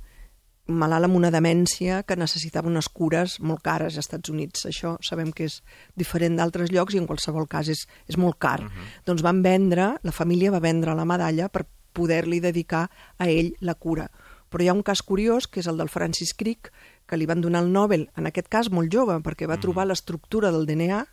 [0.69, 4.65] malalt amb una demència que necessitava unes cures molt cares als Estats Units.
[4.69, 5.59] Això sabem que és
[5.97, 8.61] diferent d'altres llocs i en qualsevol cas és, és molt car.
[8.61, 8.87] Uh -huh.
[9.05, 13.75] Doncs van vendre, la família va vendre la medalla per poder-li dedicar a ell la
[13.75, 14.09] cura.
[14.49, 16.71] Però hi ha un cas curiós, que és el del Francis Crick,
[17.05, 20.51] que li van donar el Nobel, en aquest cas molt jove, perquè va trobar l'estructura
[20.51, 21.05] del DNA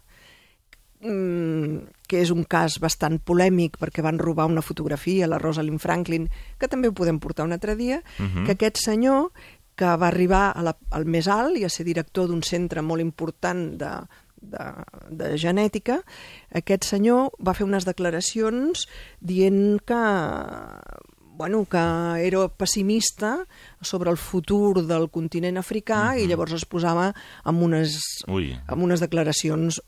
[1.01, 6.29] que és un cas bastant polèmic perquè van robar una fotografia, la Rosalind Franklin,
[6.59, 8.47] que també ho podem portar un altre dia, uh -huh.
[8.47, 9.33] que aquest senyor
[9.77, 13.01] que va arribar a la, al més alt i a ser director d'un centre molt
[13.01, 13.91] important de,
[14.41, 14.65] de,
[15.11, 16.01] de genètica,
[16.51, 18.87] aquest senyor va fer unes declaracions
[19.21, 20.03] dient que
[21.37, 21.79] bueno, que
[22.27, 23.47] era pessimista
[23.81, 26.19] sobre el futur del continent africà mm -hmm.
[26.19, 26.29] i mhm.
[26.31, 28.59] llavors es posava amb unes, Ui.
[28.67, 29.83] amb unes declaracions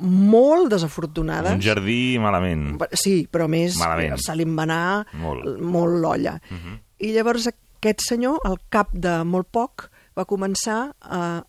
[0.00, 1.52] molt desafortunades.
[1.52, 2.82] Un jardí malament.
[2.92, 4.18] Sí, però més malament.
[4.18, 6.40] se li va anar molt, molt l'olla.
[6.50, 6.80] Mm -hmm.
[6.98, 11.44] I llavors aquest senyor, al cap de molt poc, va començar a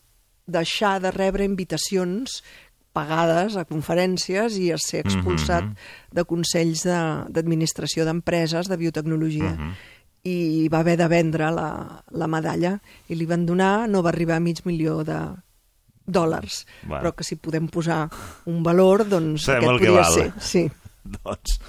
[0.46, 2.44] deixar de rebre invitacions
[2.96, 6.16] pagades a conferències i a ser expulsat mm -hmm.
[6.16, 9.52] de consells d'administració de, d'empreses de biotecnologia.
[9.52, 9.74] Mm -hmm.
[10.26, 14.38] I va haver de vendre la, la medalla i li van donar, no va arribar
[14.38, 15.20] a mig milió de
[16.06, 17.02] dòlars, bueno.
[17.02, 18.10] però que si podem posar
[18.46, 20.14] un valor, doncs Sabem aquest podria val.
[20.14, 20.34] ser.
[20.40, 20.72] Sí.
[21.04, 21.60] doncs,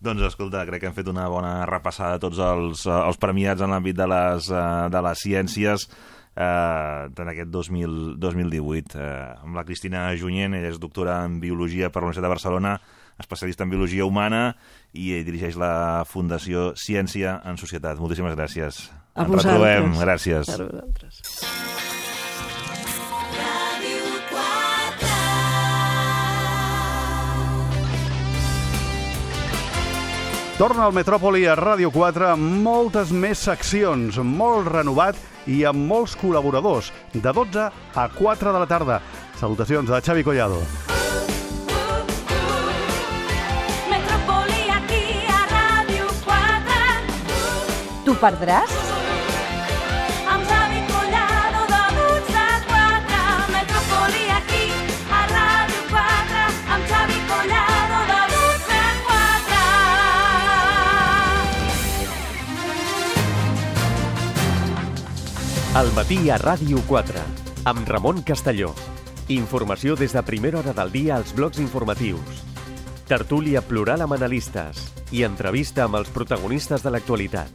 [0.00, 3.70] doncs, escolta, crec que hem fet una bona repassada de tots els, els premiats en
[3.70, 5.88] l'àmbit de, les, eh, de les ciències
[6.36, 9.08] eh, en aquest 2000, 2018 eh,
[9.44, 12.76] amb la Cristina Junyent, ella és doctora en Biologia per la Universitat de Barcelona,
[13.18, 14.56] especialista en Biologia Humana
[14.92, 18.00] i dirigeix la Fundació Ciència en Societat.
[18.02, 18.88] Moltíssimes gràcies.
[19.14, 19.52] A Ens vosaltres.
[19.52, 19.94] retrobem.
[20.02, 20.50] Gràcies.
[20.50, 21.22] A vosaltres.
[30.54, 36.16] Torna al Metròpoli a Ràdio 4 amb moltes més seccions, molt renovat i amb molts
[36.20, 39.00] col·laboradors, de 12 a 4 de la tarda.
[39.40, 40.62] Salutacions de Xavi Collado.
[43.90, 48.02] Metrópoli aquí a Ràdio 4.
[48.04, 48.83] T'ho perdràs?
[65.74, 65.80] 4.
[65.80, 67.18] Al matí a Ràdio 4,
[67.66, 68.68] amb Ramon Castelló.
[69.26, 72.44] Informació des de primera hora del dia als blocs informatius.
[73.08, 77.50] Tertúlia plural amb analistes i entrevista amb els protagonistes de l'actualitat.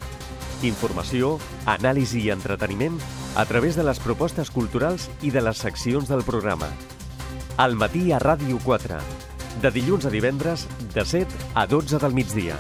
[0.68, 3.00] Informació, anàlisi i entreteniment
[3.40, 6.68] a través de les propostes culturals i de les seccions del programa.
[7.56, 9.00] Al matí a Ràdio 4,
[9.64, 12.60] de dilluns a divendres, de 7 a 12 del migdia.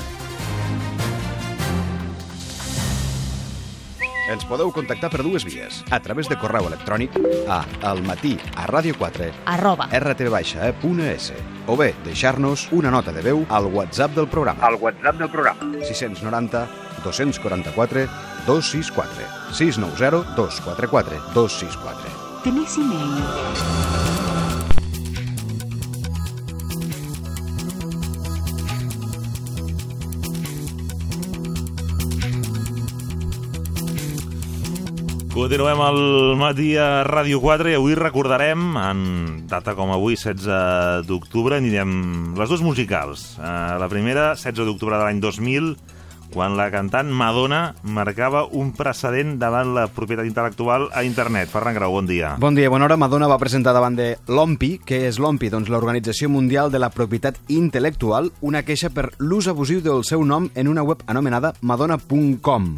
[4.29, 5.79] Ens podeu contactar per dues vies.
[5.89, 7.15] A través de correu electrònic
[7.49, 9.87] a almatí a ràdio4 Arroba.
[9.89, 11.31] rtbaixa.es
[11.65, 14.61] o bé deixar-nos una nota de veu al WhatsApp del programa.
[14.65, 15.71] Al WhatsApp del programa.
[15.81, 16.67] 690
[17.03, 18.05] 244
[18.45, 22.43] 264 690 244 264.
[22.43, 24.08] ¿Tenés email?
[35.49, 38.99] Continuem al matí a Ràdio 4 i avui recordarem, en
[39.49, 43.23] data com avui, 16 d'octubre, anirem les dues musicals.
[43.41, 45.71] Eh, la primera, 16 d'octubre de l'any 2000,
[46.35, 51.49] quan la cantant Madonna marcava un precedent davant la propietat intel·lectual a internet.
[51.49, 52.35] Ferran Grau, bon dia.
[52.37, 53.01] Bon dia, bona hora.
[53.01, 57.41] Madonna va presentar davant de l'OMPI, que és l'OMPI, doncs l'Organització Mundial de la Propietat
[57.49, 62.75] Intel·lectual, una queixa per l'ús abusiu del seu nom en una web anomenada madonna.com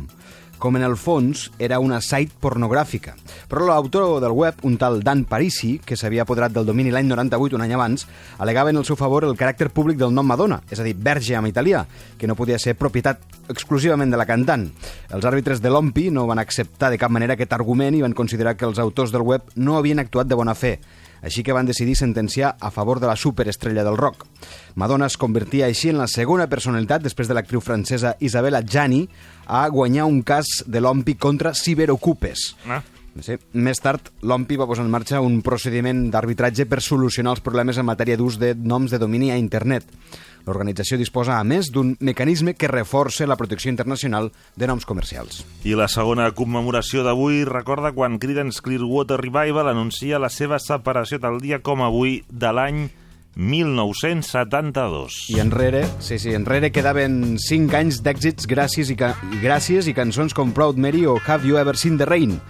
[0.62, 3.16] com en el fons era una site pornogràfica.
[3.50, 7.58] Però l'autor del web, un tal Dan Parisi, que s'havia apoderat del domini l'any 98,
[7.58, 8.06] un any abans,
[8.38, 11.36] alegava en el seu favor el caràcter públic del nom Madonna, és a dir, verge
[11.36, 11.84] en italià,
[12.18, 14.70] que no podia ser propietat exclusivament de la cantant.
[15.10, 18.56] Els àrbitres de l'OMPI no van acceptar de cap manera aquest argument i van considerar
[18.56, 20.78] que els autors del web no havien actuat de bona fe
[21.22, 24.26] així que van decidir sentenciar a favor de la superestrella del rock.
[24.76, 29.08] Madonna es convertia així en la segona personalitat, després de l'actriu francesa Isabella Gianni,
[29.46, 32.56] a guanyar un cas de l'OMPI contra ciberocupes.
[32.66, 32.82] Ah.
[33.20, 33.36] Sí.
[33.54, 37.86] Més tard, l'OMPI va posar en marxa un procediment d'arbitratge per solucionar els problemes en
[37.90, 39.84] matèria d'ús de noms de domini a internet.
[40.48, 45.44] L'organització disposa, a més, d'un mecanisme que reforça la protecció internacional de noms comercials.
[45.68, 51.38] I la segona commemoració d'avui recorda quan Creedence Clearwater Revival anuncia la seva separació tal
[51.44, 52.90] dia com avui de l'any
[53.36, 55.30] 1972.
[55.32, 60.34] I enrere, sí, sí, enrere quedaven 5 anys d'èxits gràcies i, ca gràcies i cançons
[60.36, 62.42] com Proud Mary o Have You Ever Seen the Rain.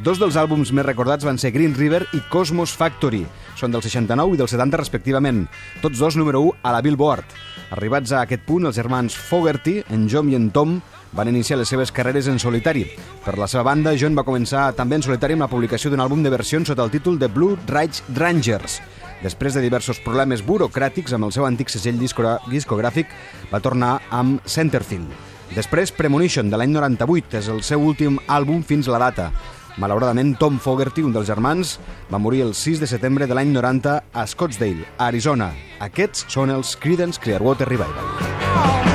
[0.00, 3.18] Dos dels àlbums més recordats van ser Green River i Cosmos Factory.
[3.60, 5.42] Són del 69 i del 70 respectivament.
[5.82, 7.34] Tots dos número 1 a la Billboard.
[7.76, 10.78] Arribats a aquest punt, els germans Fogerty, en John i en Tom,
[11.12, 12.86] van iniciar les seves carreres en solitari.
[13.26, 16.24] Per la seva banda, John va començar també en solitari amb la publicació d'un àlbum
[16.24, 18.80] de versions sota el títol de Blue Ridge Rangers.
[19.20, 23.12] Després de diversos problemes burocràtics amb el seu antic segell discogràfic,
[23.52, 25.12] va tornar amb Centerfield.
[25.52, 29.32] Després, Premonition, de l'any 98, és el seu últim àlbum fins la data.
[29.80, 31.78] Malauradament, Tom Fogerty, un dels germans,
[32.12, 35.54] va morir el 6 de setembre de l'any 90 a Scottsdale, Arizona.
[35.80, 38.10] Aquests són els Creedence Clearwater Revival.
[38.60, 38.89] Some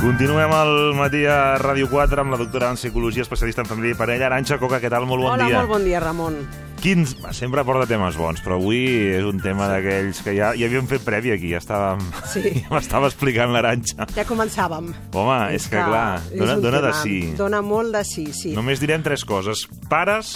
[0.00, 3.98] Continuem al matí a Ràdio 4 amb la doctora en Psicologia, especialista en família i
[3.98, 5.04] parella, Aranxa Coca, què tal?
[5.04, 5.58] Molt bon Hola, dia.
[5.58, 6.38] molt bon dia, Ramon.
[6.80, 7.12] Quins...
[7.36, 8.78] Sempre porta temes bons, però avui
[9.12, 12.00] és un tema d'aquells que ja, ja havíem fet previ aquí, ja estàvem...
[12.32, 12.40] Sí.
[12.64, 14.06] Ja m'estava explicant l'Aranxa.
[14.16, 14.88] Ja començàvem.
[15.12, 17.18] Home, és que, clar, és dona, dona de tema- sí.
[17.36, 18.54] Dona molt de sí, sí.
[18.56, 19.66] Només direm tres coses.
[19.92, 20.32] Pares,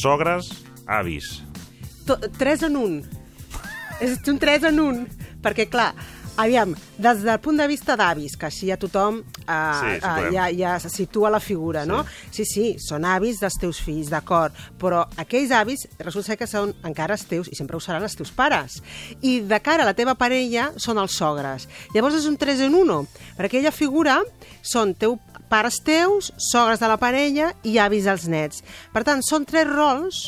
[0.00, 0.48] sogres,
[0.88, 1.34] avis.
[2.08, 2.96] To tres en un.
[4.00, 5.04] És un tres en un.
[5.44, 5.90] Perquè, clar,
[6.36, 10.46] aviam, des del punt de vista d'avis, que així ja tothom eh, Sí, eh, ja,
[10.56, 12.02] ja se situa la figura, no?
[12.30, 17.18] Sí, sí, són avis dels teus fills, d'acord, però aquells avis resulta que són encara
[17.18, 18.80] els teus, i sempre ho seran els teus pares.
[19.20, 21.68] I de cara a la teva parella són els sogres.
[21.94, 23.00] Llavors és un 3 en 1,
[23.36, 24.20] perquè aquella figura
[24.62, 25.18] són teu
[25.52, 28.62] pares teus, sogres de la parella i avis dels nets.
[28.94, 30.22] Per tant, són tres rols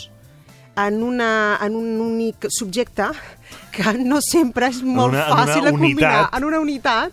[0.77, 3.09] en, una, en un únic subjecte
[3.75, 6.13] que no sempre és molt una- en una fàcil de combinar.
[6.13, 6.35] unitat.
[6.39, 7.13] En una unitat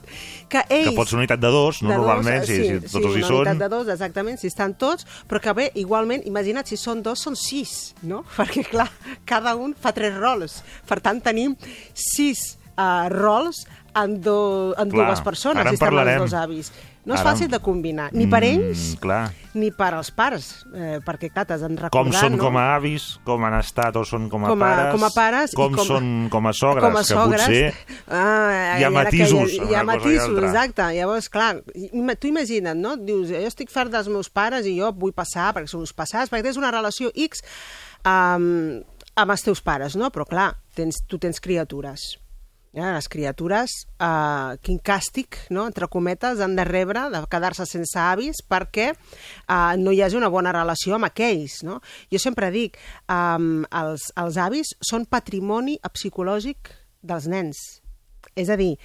[0.52, 0.90] que ells...
[0.90, 1.90] Que pot ser una unitat de dos, no?
[1.90, 3.38] de dos, Normalment, si, sí, si tots els hi una són.
[3.42, 7.20] unitat de dos, exactament, si estan tots, però que bé, igualment, imagina't, si són dos,
[7.24, 8.24] són sis, no?
[8.38, 8.90] Perquè, clar,
[9.26, 10.62] cada un fa tres rols.
[10.88, 11.56] Per tant, tenim
[11.94, 16.72] sis uh, rols en, do, en Clar, dues persones, si estan els dos avis.
[17.04, 19.32] No és Ara- fàcil de combinar, ni per ells, Mm, clar.
[19.56, 22.44] ni per als pares, eh, perquè, clar, t'has de recordar, Com són no?
[22.44, 25.10] com a avis, com han estat o són com a, com a, pares, com a
[25.10, 28.84] pares com, i com, són com a sogres, com a sogres, que potser ah, hi
[28.84, 30.82] ha matisos Hi, en hi ha matisos, exacte.
[30.94, 31.56] Llavors, clar,
[32.20, 32.96] tu imagina't, no?
[32.98, 36.30] Dius, jo estic fart dels meus pares i jo vull passar, perquè són uns passats,
[36.30, 37.42] perquè tens una relació X
[38.06, 38.84] amb,
[39.16, 40.12] amb els teus pares, no?
[40.14, 42.20] Però, clar, tens, tu tens criatures.
[42.72, 45.66] Ja, les criatures, eh, quin càstig, no?
[45.68, 50.30] entre cometes, han de rebre de quedar-se sense avis perquè eh, no hi hagi una
[50.32, 51.58] bona relació amb aquells.
[51.68, 51.82] No?
[52.14, 52.80] Jo sempre dic,
[53.12, 56.72] eh, els, els avis són patrimoni psicològic
[57.04, 57.60] dels nens.
[58.40, 58.78] És a dir,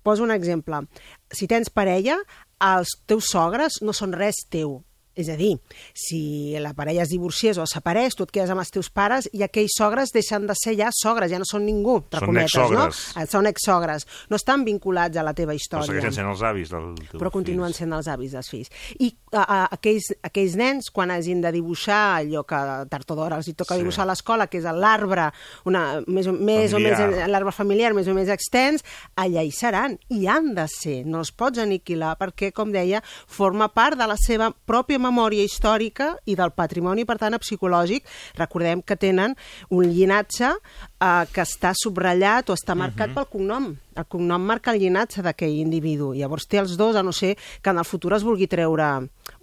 [0.00, 0.80] poso un exemple.
[1.28, 2.16] Si tens parella,
[2.64, 4.78] els teus sogres no són res teu.
[5.14, 5.52] És a dir,
[5.94, 9.28] si la parella es divorcies o es separés, tu et quedes amb els teus pares
[9.32, 12.54] i aquells sogres deixen de ser ja sogres, ja no són ningú, entre Són cometes,
[12.54, 12.64] no?
[12.64, 13.02] exsogres.
[13.16, 14.06] Eh, Són exsogres.
[14.30, 17.30] No estan vinculats a la teva però història segueixen sent els avis del teu però
[17.30, 17.78] continuen fills.
[17.78, 18.70] sent els avis dels fills.
[18.98, 23.36] I a, a, aquells, aquells nens, quan hagin de dibuixar allò que tard o d'hora
[23.38, 23.80] els hi toca Sí.
[23.80, 25.30] dibuixar a l'escola, que és l'arbre,
[25.64, 26.98] una més, o- més o més
[27.28, 28.84] l'arbre familiar més o més extens,
[29.16, 33.68] allà hi seran, i han de ser, no els pots aniquilar, perquè, com deia, forma
[33.72, 38.08] part de la seva pròpia memòria històrica i del patrimoni, per tant, psicològic.
[38.38, 39.36] Recordem que tenen
[39.70, 43.72] un llinatge eh, que està subratllat o està marcat pel cognom.
[43.94, 46.12] El cognom marca el llinatge d'aquell individu.
[46.18, 48.88] Llavors té els dos, a no ser que en el futur es vulgui treure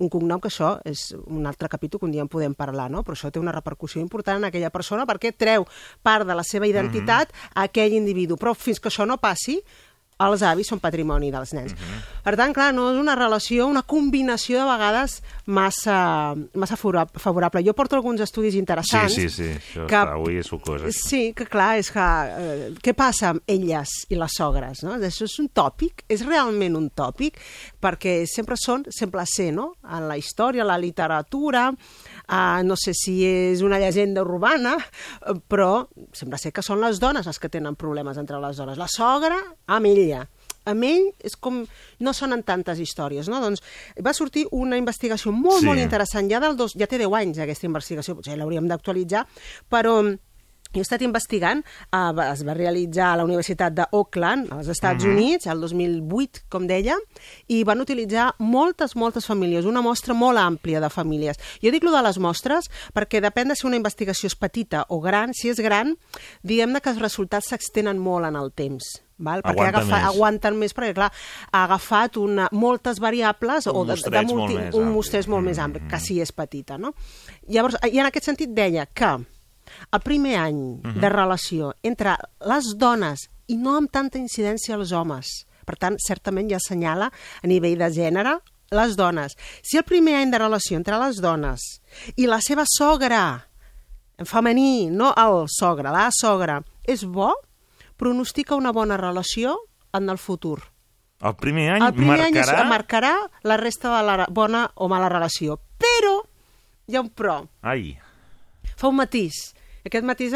[0.02, 3.06] un cognom, que això és un altre capítol que un dia en podem parlar, no?
[3.06, 5.68] però això té una repercussió important en aquella persona perquè treu
[6.04, 8.38] part de la seva identitat a aquell individu.
[8.38, 9.62] Però fins que això no passi,
[10.28, 11.74] els avis són patrimoni dels nens.
[12.24, 17.64] Per tant, clar, no és una relació, una combinació de vegades massa, massa favora- favorable.
[17.66, 19.14] Jo porto alguns estudis Sí, interessants.
[19.14, 20.82] sí, sí, això que- està, avui és sucós.
[20.82, 20.92] això.
[21.10, 22.00] Sí, que clar, és que...
[22.00, 24.84] Eh, què passa amb elles i les sogres?
[24.84, 24.96] No?
[24.96, 26.04] Això és un tòpic?
[26.10, 27.38] És realment un tòpic?
[27.82, 29.76] Perquè sempre són, sempre ser, no?
[29.84, 31.72] En la història, la literatura,
[32.32, 37.00] eh, no sé si és una llegenda urbana, eh, però sembla ser que són les
[37.00, 38.80] dones les que tenen problemes entre les dones.
[38.80, 40.28] La sogra amb ella
[40.70, 41.64] amb ell és com...
[42.06, 43.40] no sonen tantes històries, no?
[43.42, 43.64] Doncs
[44.06, 45.66] va sortir una investigació molt, Sí.
[45.66, 49.24] molt interessant, ja, del dos, ja té 10 anys aquesta investigació, potser l'hauríem d'actualitzar,
[49.74, 49.96] però
[50.74, 55.12] jo he estat investigant, eh, es va realitzar a la Universitat d'Auckland, als Estats Mhm.
[55.12, 56.96] Units, el 2008, com deia,
[57.48, 61.38] i van utilitzar moltes, moltes famílies, una mostra molt àmplia de famílies.
[61.62, 65.00] Jo dic lo de les mostres perquè depèn de si una investigació és petita o
[65.02, 65.34] gran.
[65.34, 65.96] Si és gran,
[66.44, 69.02] diguem-ne que els resultats s'extenen molt en el temps.
[69.22, 69.44] Val?
[69.44, 70.06] Perquè Aguanta agafa, més.
[70.16, 71.12] aguanten més, perquè clar,
[71.52, 75.60] ha agafat una, moltes variables Un o de, de molt més un mostreig molt més
[75.60, 76.96] ampli, que sí és petita, no?
[77.48, 79.12] Llavors, i en aquest sentit deia que
[79.92, 85.30] el primer any de relació entre les dones i no amb tanta incidència als homes,
[85.66, 88.40] per tant, certament ja assenyala a nivell de gènere
[88.72, 89.36] les dones.
[89.62, 91.62] Si el primer any de relació entre les dones
[92.16, 93.48] i la seva sogra,
[94.18, 97.34] en femení, no el sogre, la sogra, és bo,
[97.98, 99.58] pronostica una bona relació
[99.94, 100.62] en el futur.
[101.22, 102.68] El primer any El primer any és, marcarà...
[102.70, 103.12] marcarà
[103.46, 105.60] la resta de la bona o mala relació.
[105.78, 106.22] Però
[106.88, 107.42] hi ha un però.
[107.62, 107.98] Ai,
[108.78, 109.52] Fa un matís.
[109.86, 110.36] Aquest matís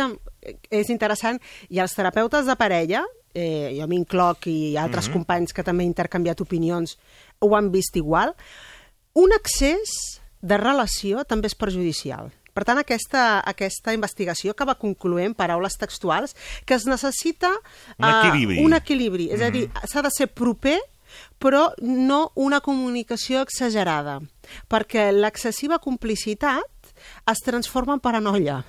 [0.69, 3.03] és interessant i els terapeutes de parella,
[3.35, 6.97] eh, jo m'incloc i altres companys que també he intercanviat opinions
[7.43, 8.33] ho han vist igual,
[9.13, 9.91] un excés
[10.41, 12.31] de relació també és perjudicial.
[12.55, 17.51] Per tant, aquesta, aquesta investigació acaba concloent paraules textuals que es necessita
[17.97, 18.59] Un equilibri.
[18.63, 19.29] un equilibri.
[19.35, 20.79] És a dir, s'ha de ser proper
[21.39, 24.19] però no una comunicació exagerada,
[24.71, 26.63] perquè l'excessiva complicitat
[27.31, 28.63] es transforma en paranoia,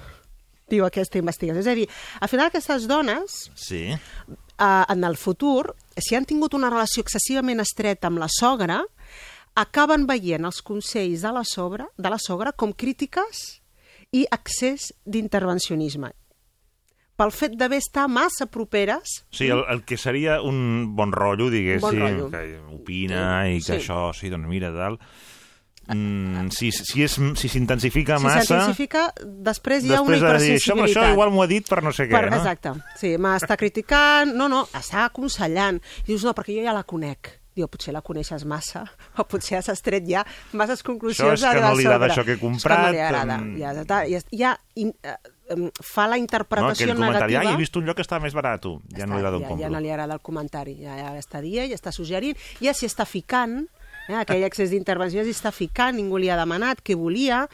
[0.70, 1.60] diu aquesta investigació.
[1.62, 1.86] És a dir,
[2.20, 3.84] al final aquestes dones sí.
[3.92, 8.80] eh, en el futur, si han tingut una relació excessivament estreta amb la sogra,
[9.56, 13.60] acaben veient els consells de la, sogra, de la sogra com crítiques
[14.12, 16.10] i excés d'intervencionisme.
[17.16, 21.80] Pel fet d'haver estar massa properes, Sí, el, el que seria un bon rotllo, diguéssim,
[21.80, 22.26] Bon rotllo.
[22.34, 23.78] que opina i que Sí.
[23.78, 24.98] això, sí, doncs mira, tal...
[25.88, 28.40] Mm, si si és- si s'intensifica si massa...
[28.42, 31.02] s'intensifica, després hi ha una després de dir, això, hipersensibilitat.
[31.04, 32.36] això igual m'ho ha dit per no sé què, per, no?
[32.36, 32.72] Exacte.
[32.98, 34.34] Sí, m'està criticant...
[34.34, 35.78] No, no, està aconsellant.
[36.04, 37.36] I dius, no, perquè jo ja la conec.
[37.56, 38.82] Diu, potser la coneixes massa,
[39.16, 42.34] o potser has estret ja masses conclusions Això és que no li agrada això que
[42.34, 43.38] he És que no comprat, li agrada.
[43.38, 46.20] em- Ja, ja, ja, ja eh, fa la no?
[46.20, 47.40] interpretació comentari, negativa.
[47.48, 48.60] ai, he vist un lloc que està més barat,
[48.92, 49.62] ja, no li agrada un ja, compro.
[49.64, 52.84] ja no li agrada el comentari, ja, ja està dient, ja està suggerint, ja s'hi
[52.90, 53.68] està ficant,
[54.08, 57.44] eh, aquell excés d'intervenció s'hi està ficant, ningú li ha demanat què volia,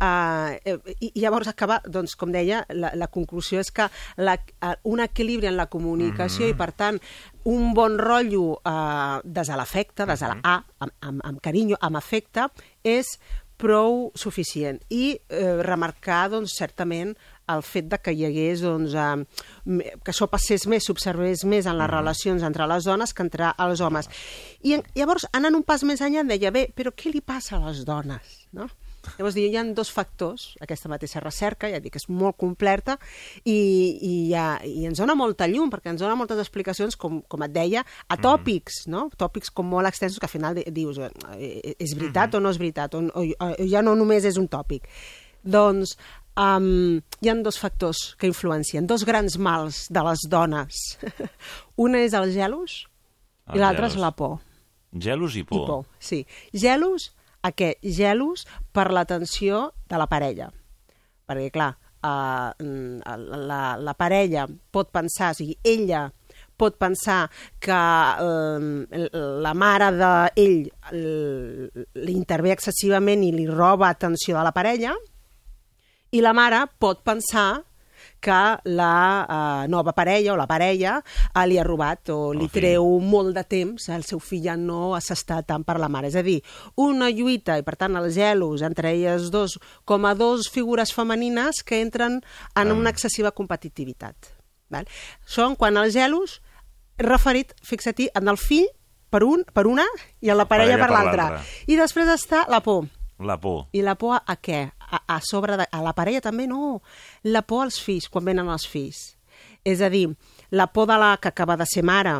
[0.00, 4.36] eh, eh, i, i llavors acaba, doncs, com deia, la, la conclusió és que la,
[4.36, 6.54] eh, un equilibri en la comunicació Mhm.
[6.54, 7.00] i, per tant,
[7.44, 11.76] un bon rotllo eh, des de l'afecte, des de la A, amb, amb, amb carinyo,
[11.80, 12.48] amb afecte,
[12.84, 13.18] és
[13.58, 14.78] prou suficient.
[14.88, 17.16] I eh, remarcar, doncs, certament,
[17.54, 21.78] el fet de que hi hagués, doncs, eh, que això passés més, s'observés més en
[21.78, 24.10] les relacions entre les dones que entre els homes.
[24.62, 27.84] I llavors, anant un pas més enllà, deia, bé, però què li passa a les
[27.88, 28.44] dones?
[28.52, 28.68] No?
[29.16, 32.98] Llavors, hi ha dos factors, aquesta mateixa recerca, ja dic, és molt completa,
[33.44, 37.44] i, i, ja, i ens dona molta llum, perquè ens dona moltes explicacions, com, com
[37.46, 39.06] et deia, a tòpics, no?
[39.16, 40.98] tòpics com molt extensos, que al final di- dius,
[41.38, 44.50] eh, és veritat o no és veritat, o, o, o ja no només és un
[44.50, 44.90] tòpic.
[45.46, 45.94] Doncs
[46.38, 50.82] um, hi ha dos factors que influencien, dos grans mals de les dones.
[51.84, 52.84] Una és el gelos
[53.48, 54.38] El i l'altra és la por.
[54.94, 55.64] Gelos i por.
[55.64, 56.22] I por, sí.
[56.54, 57.10] Gelos,
[57.42, 57.74] a què?
[57.82, 60.48] Gelos per l'atenció de la parella.
[61.28, 61.74] Perquè, clar,
[62.06, 62.54] uh,
[63.50, 66.06] la, la parella pot pensar, o sigui, ella
[66.58, 67.28] pot pensar
[67.62, 69.08] que eh,
[69.44, 70.56] la mare d'ell
[70.90, 74.96] li intervé excessivament i li roba atenció de la parella,
[76.10, 77.64] i la mare pot pensar
[78.20, 79.26] que la
[79.64, 82.62] eh, nova parella o la parella eh, li ha robat o li El fill.
[82.62, 86.10] treu molt de temps, el seu fill ja no s'està tant per la mare.
[86.10, 86.40] És a dir,
[86.82, 91.62] una lluita, i per tant els gelos entre elles dos, com a dos figures femenines
[91.62, 92.20] que entren
[92.54, 94.34] en una excessiva competitivitat.
[94.68, 94.88] Val?
[95.24, 96.40] Són quan els gelos
[96.98, 98.66] referit, fixa-t'hi, en el fill
[99.10, 99.86] per, un, per una
[100.20, 101.42] i en la parella, Parella per, l'altra.
[101.70, 102.88] I després està la por.
[103.18, 103.66] La por.
[103.72, 104.72] I la por a, què?
[104.78, 106.82] A, a sobre de, a la parella també no.
[107.24, 109.16] La por als fills, quan venen els fills.
[109.64, 110.08] És a dir,
[110.50, 112.14] la por de la que acaba de ser mare,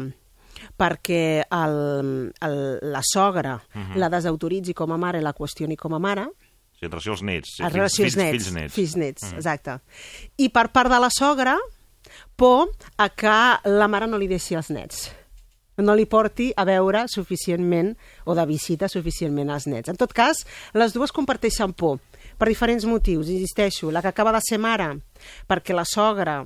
[0.77, 2.59] perquè el, el,
[2.93, 3.97] la sogra Mhm.
[3.97, 6.29] la desautoritzi com a mare i la qüestioni com a mare,
[6.79, 7.57] Sí, en relació als nets.
[7.59, 8.31] En fills- relació als nets.
[8.31, 8.75] Fills nets.
[8.75, 9.35] Fills nets, Mhm.
[9.39, 9.81] exacte.
[10.37, 11.57] I per part de la sogra,
[12.37, 13.27] por a que
[13.69, 15.11] la mare no li deixi els nets
[15.79, 17.95] no li porti a veure suficientment
[18.27, 19.91] o de visita suficientment als nets.
[19.91, 21.99] En tot cas, les dues comparteixen por
[22.39, 23.91] per diferents motius, insisteixo.
[23.91, 24.93] La que acaba de ser mare,
[25.51, 26.45] perquè la sogra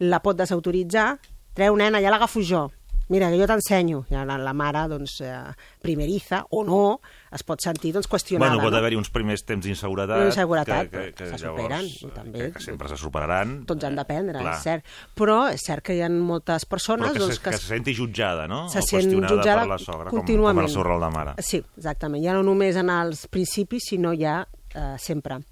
[0.00, 1.18] la pot desautoritzar,
[1.54, 2.70] treu nena, ja l'agafo jo.
[3.12, 4.04] Mira, que jo t'ensenyo.
[4.10, 5.36] I la, la mare, doncs, eh,
[5.84, 7.00] primeriza, o no,
[7.34, 8.54] es pot sentir doncs, qüestionada.
[8.54, 8.80] Bueno, pot no?
[8.80, 10.24] haver-hi uns primers temps d'inseguretat.
[10.24, 12.40] D'inseguretat, que, que, que, se llavors, superen, eh, també.
[12.40, 13.54] Que, que sempre se superaran.
[13.68, 14.56] Tots han d'aprendre, Clar.
[14.56, 14.92] és cert.
[15.18, 17.96] Però és cert que hi ha moltes Però persones que, doncs, se, que se senti
[17.96, 18.64] jutjada, no?
[18.72, 20.64] se sent jutjada per la sogra, com, contínuament.
[20.64, 21.36] com el seu rol de mare.
[21.44, 22.24] Sí, exactament.
[22.24, 24.42] Ja no només en els principis, sinó ja
[24.74, 25.42] eh, sempre.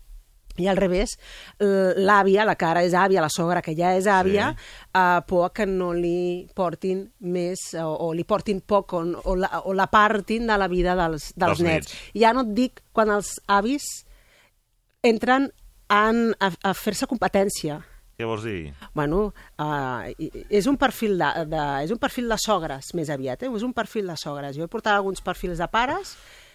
[0.61, 1.15] I al revés,
[1.59, 4.67] l'àvia, la que ara és àvia, la sogra que ja és àvia, sí.
[5.01, 9.63] eh, por que no li portin més o, o li portin poc o, o, la,
[9.65, 11.95] o la partin de la vida dels, dels, Dels nets.
[11.95, 12.11] nets.
[12.21, 13.87] Ja no et dic quan els avis
[15.03, 15.49] entren
[15.93, 17.81] en, a, a fer-se competència.
[18.19, 18.73] Què vols dir?
[18.95, 20.05] Bueno, uh,
[20.53, 23.51] és un perfil de, de, és un perfil de sogres, més aviat, eh?
[23.51, 24.55] és un perfil de sogres.
[24.57, 26.15] Jo he portat alguns perfils de pares,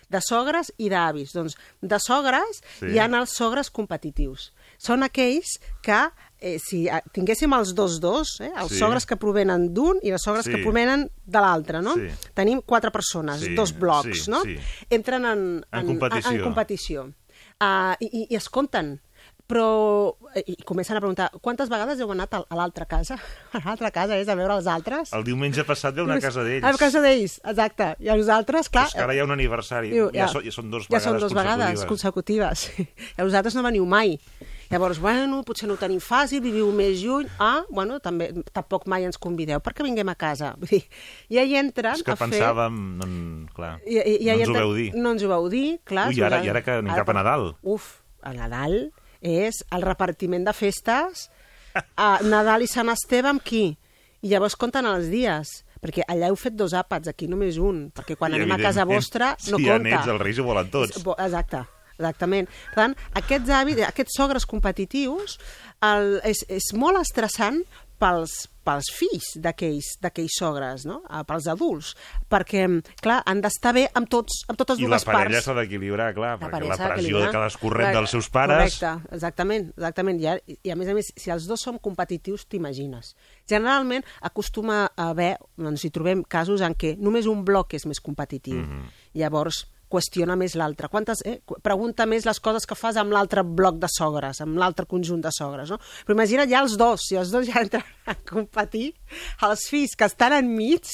[0.09, 1.33] de sogres i d'avis.
[1.33, 2.85] Doncs de sogres Sí.
[2.93, 4.53] hi ha els sogres competitius.
[4.77, 8.77] Són aquells que, eh, si eh, tinguéssim els dos dos, eh, els Sí.
[8.79, 10.51] sogres que provenen d'un i els sogres Sí.
[10.51, 11.95] que provenen de l'altre, no?
[11.95, 12.07] Sí.
[12.33, 14.43] Tenim quatre persones, Sí, dos blocs, sí, no?
[14.43, 14.57] sí.
[14.89, 16.29] Entren en, En competició.
[16.31, 17.03] En, en competició.
[17.59, 18.99] Uh, i, i, I es compten
[19.47, 23.15] però eh, i comencen a preguntar quantes vegades heu anat a, l'altra casa?
[23.55, 25.13] A l'altra casa és a veure els altres?
[25.15, 26.65] El diumenge passat ve una casa d'ells.
[26.67, 27.93] A la casa d'ells, exacte.
[28.03, 28.85] I a nosaltres, clar...
[28.91, 29.93] És que ara hi ha un aniversari.
[29.95, 32.67] Diu, ja, so, ja són dos ja vegades són dos vegades consecutives.
[32.77, 32.87] I
[33.17, 34.17] a vosaltres no veniu mai.
[34.67, 37.29] Llavors, bueno, potser no ho tenim fàcil, viviu més lluny.
[37.39, 40.51] Ah, bueno, també, tampoc mai ens convideu perquè vinguem a casa.
[40.59, 40.83] Vull dir,
[41.31, 42.27] ja hi entren És que a fer...
[42.27, 42.81] pensàvem...
[42.99, 43.07] No,
[43.55, 44.89] clar, I, i, no ja hi ens ho veu dir.
[44.99, 46.09] No ens ho veu dir, clar.
[46.11, 47.53] Ui, ara- i ara que anem cap a Nadal.
[47.63, 47.93] Uf,
[48.27, 48.81] a Nadal
[49.27, 51.27] és el repartiment de festes
[51.95, 53.69] a Nadal i Sant Esteve amb qui?
[54.25, 55.51] I llavors compten els dies,
[55.83, 58.85] perquè allà heu fet dos àpats, aquí només un, perquè quan I, anem a casa
[58.89, 59.89] vostra no si hi ha compta.
[59.91, 60.97] nets, els reis ho volen tots.
[60.97, 61.63] Exacte,
[61.97, 62.49] exactament.
[62.73, 65.37] Per tant, aquests hàbits, aquests sogres competitius
[65.85, 67.61] el, és, és molt estressant
[68.01, 70.99] pels, pels fills d'aquells sogres, no?
[71.07, 71.93] Eh, pels adults,
[72.31, 72.65] perquè,
[73.03, 75.47] clar, han d'estar bé amb, tots, amb totes I la dues parella parts.
[75.47, 78.77] s'ha d'equilibrar, clar, perquè parella la pressió de cadascú rep dels seus pares...
[78.77, 80.21] Correcte, exactament, exactament.
[80.23, 80.35] I, a,
[80.67, 83.13] I a més a més, si els dos som competitius, t'imagines.
[83.49, 88.03] Generalment acostuma a haver, ens hi trobem casos en què només un bloc és més
[88.03, 88.59] competitiu.
[88.61, 88.85] Mhm.
[89.17, 90.89] Llavors, qüestiona més l'altre.
[90.91, 94.85] Quantes, eh, pregunta més les coses que fas amb l'altre bloc de sogres, amb l'altre
[94.85, 95.79] conjunt de sogres, no?
[96.05, 98.93] Però imagina't ja els dos, si els dos ja entren a competir,
[99.47, 100.87] els fills que estan enmig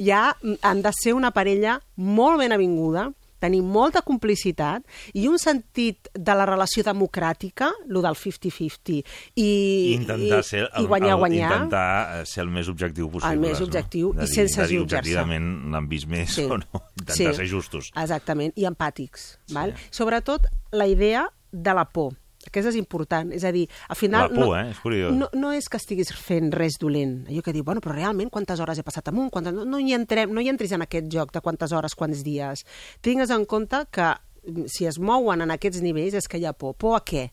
[0.00, 3.10] ja han de ser una parella molt ben avinguda,
[3.40, 4.84] tenir molta complicitat
[5.16, 9.00] i un sentit de la relació democràtica, lo del 50-50,
[9.34, 11.50] i, I intentar ser i guanyar, el, guanyar.
[11.56, 13.32] intentar ser el més objectiu possible.
[13.34, 13.66] El més no?
[13.66, 14.80] objectiu De i dir- sense jutjar-se.
[14.84, 16.44] objectivament l'han vist més Sí.
[16.44, 16.84] o no.
[17.00, 17.90] Intentar ser justos.
[17.96, 19.38] Exactament, i empàtics.
[19.52, 19.74] Val?
[19.90, 22.12] Sobretot la idea de la por.
[22.46, 23.32] Aquesta és important.
[23.36, 24.30] És a dir, al final...
[24.30, 24.70] La por, no, eh?
[24.72, 25.12] És curiós.
[25.16, 27.26] No, no és que estiguis fent res dolent.
[27.28, 29.28] Allò que diu, bueno, però realment quantes hores he passat amunt?
[29.34, 29.54] Quantes...
[29.56, 32.64] No, no, hi entrem, no hi entris en aquest joc de quantes hores, quants dies.
[33.04, 36.56] Tingues en compte que mm, si es mouen en aquests nivells és que hi ha
[36.56, 36.78] por.
[36.80, 37.28] Por a què?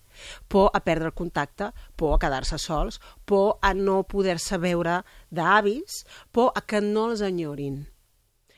[0.51, 6.03] Por a perdre el contacte, por a quedar-se sols, por a no poder-se veure d'avis,
[6.36, 7.86] por a que no els enyorin.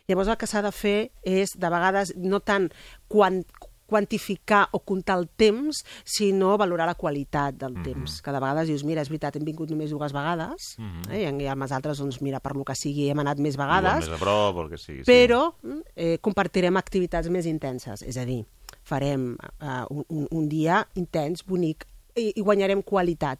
[0.09, 2.65] Llavors el que s'ha de fer és, de vegades, no tant
[3.13, 3.43] quan,
[3.89, 7.83] quantificar o comptar el temps, sinó valorar la qualitat del Mhm.
[7.83, 8.21] temps.
[8.21, 11.11] Que de vegades dius, mira, és veritat, hem vingut només dues vegades, Mhm.
[11.11, 11.21] eh?
[11.43, 14.15] i amb els altres, doncs, mira, per lo que sigui, hem anat més vegades, Més
[14.15, 15.03] a prop, o el que sigui.
[15.03, 15.53] però
[15.95, 18.45] eh, compartirem activitats més intenses, és a dir,
[18.83, 21.85] farem uh, un, un, un dia intens, bonic,
[22.15, 23.39] i, i guanyarem qualitat.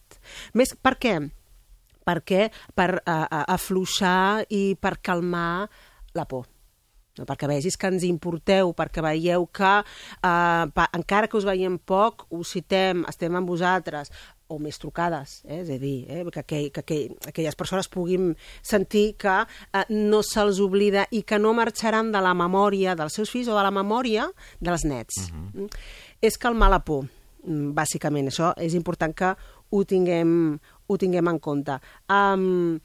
[0.53, 1.29] Més, per què?
[2.05, 5.69] Perquè per uh, uh, afluixar i per calmar
[6.13, 6.47] la por
[7.19, 11.77] no, perquè vegis que ens importeu, perquè veieu que eh, pa, encara que us veiem
[11.77, 14.13] poc, us citem, estem amb vosaltres,
[14.49, 15.59] o més trucades, eh?
[15.61, 16.23] és a dir, eh?
[16.33, 16.97] que, que, que, que
[17.29, 18.31] aquelles persones puguin
[18.65, 23.29] sentir que eh, no se'ls oblida i que no marxaran de la memòria dels seus
[23.29, 24.25] fills o de la memòria
[24.59, 25.29] dels nets.
[25.29, 25.69] Mm -hmm.
[26.21, 27.05] És calmar la por,
[27.43, 28.27] mm, bàsicament.
[28.27, 29.35] Això és important que
[29.69, 31.79] ho tinguem, ho tinguem en compte.
[32.09, 32.79] Um,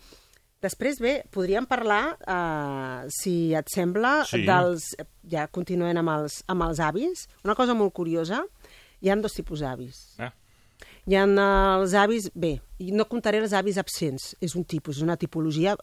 [0.64, 4.44] Després, bé, podríem parlar, eh, si et sembla, Sí.
[4.48, 4.94] dels...
[5.28, 7.26] Ja continuem amb els, amb els avis.
[7.44, 8.42] Una cosa molt curiosa,
[9.00, 10.00] hi han dos tipus d'avis.
[10.18, 10.32] Ah.
[11.06, 12.30] Hi ha els avis...
[12.34, 12.58] Bé,
[12.96, 14.34] no comptaré els avis absents.
[14.40, 15.76] És un tipus, és una tipologia,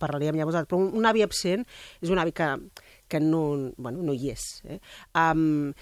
[0.00, 1.64] parlaríem llavors, però un, un avi absent
[2.00, 2.48] és un avi que,
[3.08, 4.44] que no, bueno, no hi és.
[4.68, 4.80] Eh?
[5.16, 5.72] Um,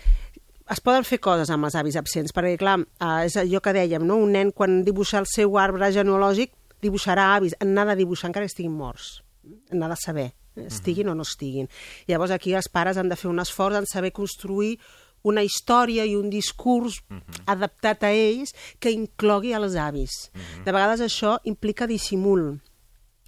[0.71, 4.07] es poden fer coses amb els avis absents, perquè, clar, uh, és allò que dèiem,
[4.07, 4.21] no?
[4.23, 8.47] un nen quan dibuixa el seu arbre genealògic dibuixarà avis, en n'ha de dibuixar encara
[8.47, 9.23] que estiguin morts,
[9.73, 11.71] n'ha de saber, eh, estiguin o no estiguin.
[12.11, 14.79] Llavors aquí els pares han de fer un esforç en saber construir
[15.25, 17.01] una història i un discurs
[17.49, 20.31] adaptat a ells que inclogui els avis.
[20.65, 22.61] De vegades això implica dissimul.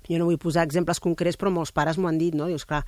[0.08, 2.46] Jo no vull posar exemples concrets, però molts pares m'ho han dit, no?
[2.46, 2.82] Dius, clar,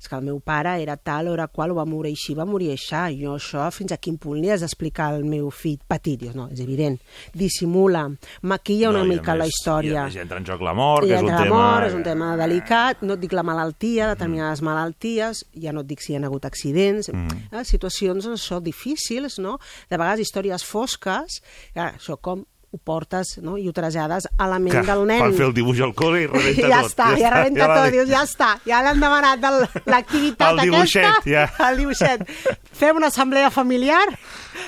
[0.00, 2.44] és que el meu pare era tal, o era qual, o va morir així, va
[2.48, 3.20] morir així.
[3.22, 6.20] Jo això, fins a quin punt li has d'explicar al meu fill petit?
[6.20, 6.98] Dius, no, és evident.
[7.34, 8.04] Dissimula,
[8.42, 10.06] maquilla una No, mica la més- història.
[10.12, 11.44] I entra en joc la mort, que és un tema...
[11.44, 15.90] l'amor, és un tema delicat, no et dic la malaltia, determinades malalties, ja no et
[15.90, 17.48] dic si hi ha hagut accidents, Mm.
[17.52, 19.58] eh, situacions això difícils, no?
[19.90, 21.40] de vegades històries fosques,
[21.74, 23.58] eh, això com ho portes no?
[23.60, 25.20] i ho trasllades a la ment que del nen.
[25.20, 26.90] fan fer el dibuix al col·le i rebenta ja tot.
[26.90, 31.04] està, ja, rebenta va tot, dius, ja està, ja l'han demanat el- l'activitat El dibuixet,
[31.04, 31.44] aquesta, ja.
[31.68, 32.24] el dibuixet.
[32.72, 34.06] Fem una assemblea familiar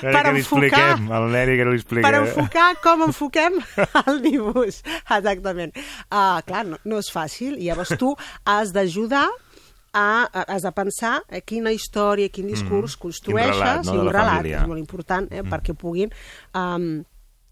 [0.01, 2.05] Que per li enfocar al nen i que no li expliquem.
[2.05, 3.57] per enfocar com enfoquem
[4.05, 4.81] el dibuix.
[5.09, 5.73] Exactament.
[6.11, 7.57] Uh, clar, no, no és fàcil.
[7.57, 8.13] I llavors tu
[8.45, 9.25] has d'ajudar
[9.95, 13.61] a, a, has de pensar a quina història, quin discurs construeixes, Mm.
[13.61, 16.11] relat, no, i de un la relat, és molt important, eh, perquè puguin...
[16.53, 17.03] Um,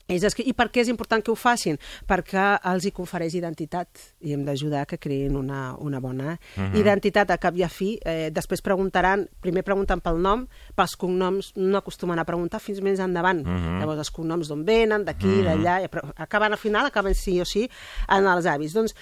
[0.07, 1.77] és I per què és important que ho facin?
[2.07, 3.87] Perquè els hi confereix identitat
[4.21, 6.75] i hem d'ajudar que creïn una, una bona Mhm.
[6.75, 7.99] identitat a cap i a fi.
[8.05, 12.99] Eh, després preguntaran, primer pregunten pel nom, pels cognoms no acostumen a preguntar fins més
[12.99, 13.45] endavant.
[13.45, 13.79] Mhm.
[13.79, 17.45] Llavors els cognoms d'on venen, d'aquí, d'allà, i però acaben al final, acaben sí o
[17.45, 17.69] sí
[18.09, 18.73] en els avis.
[18.73, 18.93] Doncs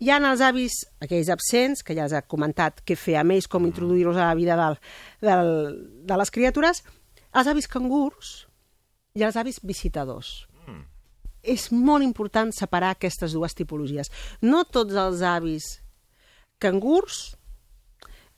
[0.00, 3.48] hi ha els avis, aquells absents, que ja els he comentat què fer amb ells,
[3.48, 4.78] com introduir-los a la vida del,
[5.20, 6.84] del, de les criatures,
[7.34, 8.47] els avis cangurs
[9.18, 10.46] i els avis visitadors.
[11.42, 14.10] És molt important separar aquestes dues tipologies.
[14.42, 15.68] No tots els avis
[16.60, 17.38] cangurs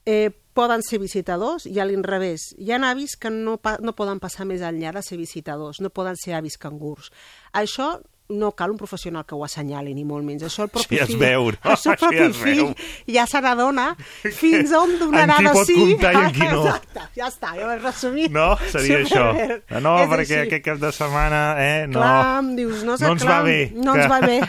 [0.04, 2.50] eh, poden ser visitadors i a l'inrevés.
[2.58, 6.18] Hi ha avis que no, no poden passar més enllà de ser visitadors, no poden
[6.20, 7.10] ser avis cangurs.
[7.52, 7.94] Això
[8.30, 10.44] no cal un professional que ho assenyali, ni molt menys.
[10.48, 11.70] Això el propi es fill, veu, no?
[11.74, 12.62] el seu propi es fill
[13.10, 13.88] ja se n'adona
[14.36, 15.78] fins on donarà En qui de pot sí.
[15.80, 16.62] comptar i en qui no.
[16.64, 18.30] Exacte, ja està, ja ho he resumit.
[18.34, 18.48] No?
[18.70, 19.24] Seria això.
[19.34, 19.80] Superbé.
[19.80, 20.42] No, És perquè així.
[20.48, 21.98] aquest cap de setmana, eh, no.
[22.00, 24.40] Clar, em dius, no, No ens clar, va bé, No ens va bé.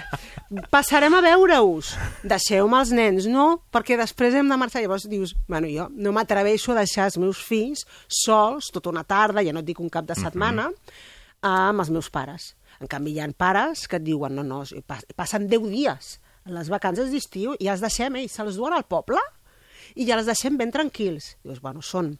[0.71, 1.93] Passarem a veure-us.
[2.27, 3.61] Deixeu-me els nens, no?
[3.71, 4.81] Perquè després hem de marxar.
[4.83, 9.43] Llavors dius, bueno, jo no m'atreveixo a deixar els meus fills sols tota una tarda,
[9.45, 10.67] ja no et dic un cap de setmana,
[11.41, 12.51] amb els meus pares.
[12.81, 16.15] En canvi, hi ha pares que et diuen, no, no, pas- passen 10 dies
[16.47, 19.21] en les vacances d'estiu i els deixem, ells se'ls duen al poble
[19.95, 21.35] i ja els deixem ben tranquils.
[21.45, 22.15] Dius, bueno, són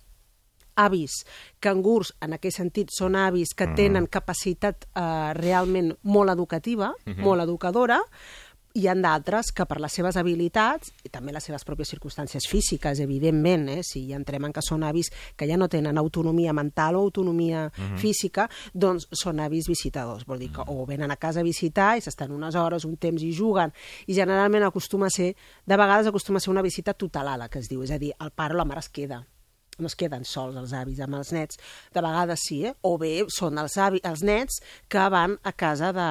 [0.82, 1.24] avis,
[1.60, 6.94] cangurs, en aquest sentit, són avis que tenen capacitat eh, realment molt educativa,
[7.26, 8.00] molt educadora,
[8.74, 13.02] hi ha d'altres que per les seves habilitats i també les seves pròpies circumstàncies físiques,
[13.04, 16.96] evidentment, eh, si ja entrem en que són avis que ja no tenen autonomia mental
[16.96, 17.68] o autonomia
[17.98, 20.26] física, doncs són avis visitadors.
[20.26, 23.22] Vol dir que o venen a casa a visitar i s'estan unes hores, un temps
[23.24, 23.74] i juguen,
[24.08, 27.70] i generalment acostuma a ser, de vegades acostuma a ser una visita tutelada, que es
[27.70, 29.26] diu, és a dir, el pare o la mare es queda
[29.82, 31.60] no es queden sols els avis amb els nets,
[31.94, 32.74] de vegades sí, eh?
[32.88, 34.62] o bé són els, avi, els nets
[34.92, 36.08] que van a casa de,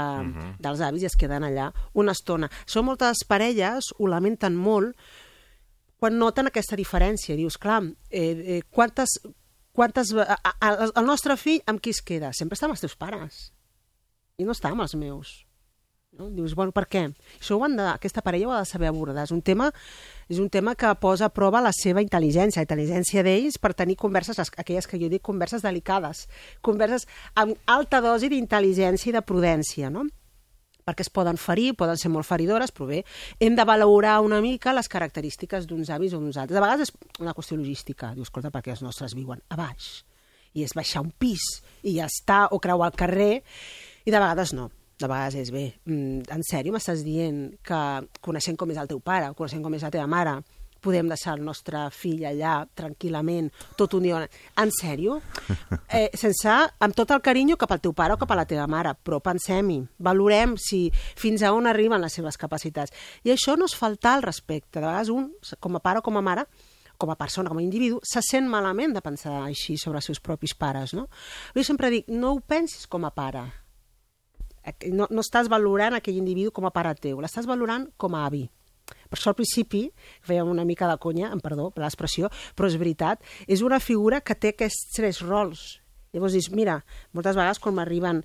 [0.62, 2.51] dels avis i es queden allà una estona.
[2.66, 4.97] Són moltes parelles, ho lamenten molt,
[6.01, 7.37] quan noten aquesta diferència.
[7.37, 9.18] Dius, clar, eh, eh, quantes,
[9.77, 12.33] quantes, a, a, a, el nostre fill amb qui es queda?
[12.37, 13.51] Sempre està amb els teus pares.
[14.41, 15.35] I no està amb els meus.
[16.13, 16.27] No?
[16.35, 17.05] Dius, bueno, per què?
[17.39, 19.23] Això ho han de, aquesta parella ho ha de saber abordar.
[19.29, 19.69] És un tema,
[20.29, 23.95] és un tema que posa a prova la seva intel·ligència, la intel·ligència d'ells per tenir
[23.97, 26.25] converses, les- aquelles que jo dic converses delicades,
[26.67, 27.07] converses
[27.39, 30.09] amb alta dosi d'intel·ligència i de prudència, no?
[30.91, 33.05] perquè es poden ferir, poden ser molt feridores, però bé,
[33.39, 36.57] hem de valorar una mica les característiques d'uns avis o d'uns altres.
[36.57, 38.11] De vegades és una qüestió logística.
[38.17, 40.01] Dius, escolta, perquè els nostres viuen a baix
[40.59, 41.45] i és baixar un pis
[41.87, 43.45] i ja està, o creuar el carrer,
[44.03, 44.71] i de vegades no.
[45.01, 45.67] De vegades és bé.
[45.89, 47.83] Mm, en sèrio m'estàs dient que
[48.21, 50.41] coneixent com és el teu pare, coneixent com és la teva mare,
[50.81, 54.25] podem deixar el nostre fill allà tranquil·lament, tot un dia...
[54.61, 55.21] En sèrio?
[55.91, 58.69] Eh, sense, amb tot el carinyo cap al teu pare o cap a la teva
[58.71, 60.85] mare, però pensem-hi, valorem si
[61.19, 62.95] fins a on arriben les seves capacitats.
[63.27, 64.79] I això no és faltar al respecte.
[64.79, 66.47] De vegades un, com a pare o com a mare,
[67.01, 70.23] com a persona, com a individu, se sent malament de pensar així sobre els seus
[70.23, 71.09] propis pares, no?
[71.57, 73.49] Jo sempre dic, no ho pensis com a pare.
[74.93, 78.45] No, no estàs valorant aquell individu com a pare teu, l'estàs valorant com a avi.
[79.11, 79.85] Per això al principi
[80.27, 84.21] fèiem una mica de conya, em perdó per l'expressió, però és veritat, és una figura
[84.21, 85.81] que té aquests tres rols.
[86.15, 86.81] Llavors dius, mira,
[87.15, 88.25] moltes vegades quan m'arriben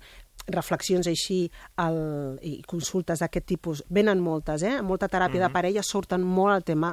[0.50, 1.46] reflexions així
[1.82, 1.98] el,
[2.42, 4.76] i consultes d'aquest tipus, venen moltes, eh?
[4.78, 6.92] En molta teràpia de parella surten molt el tema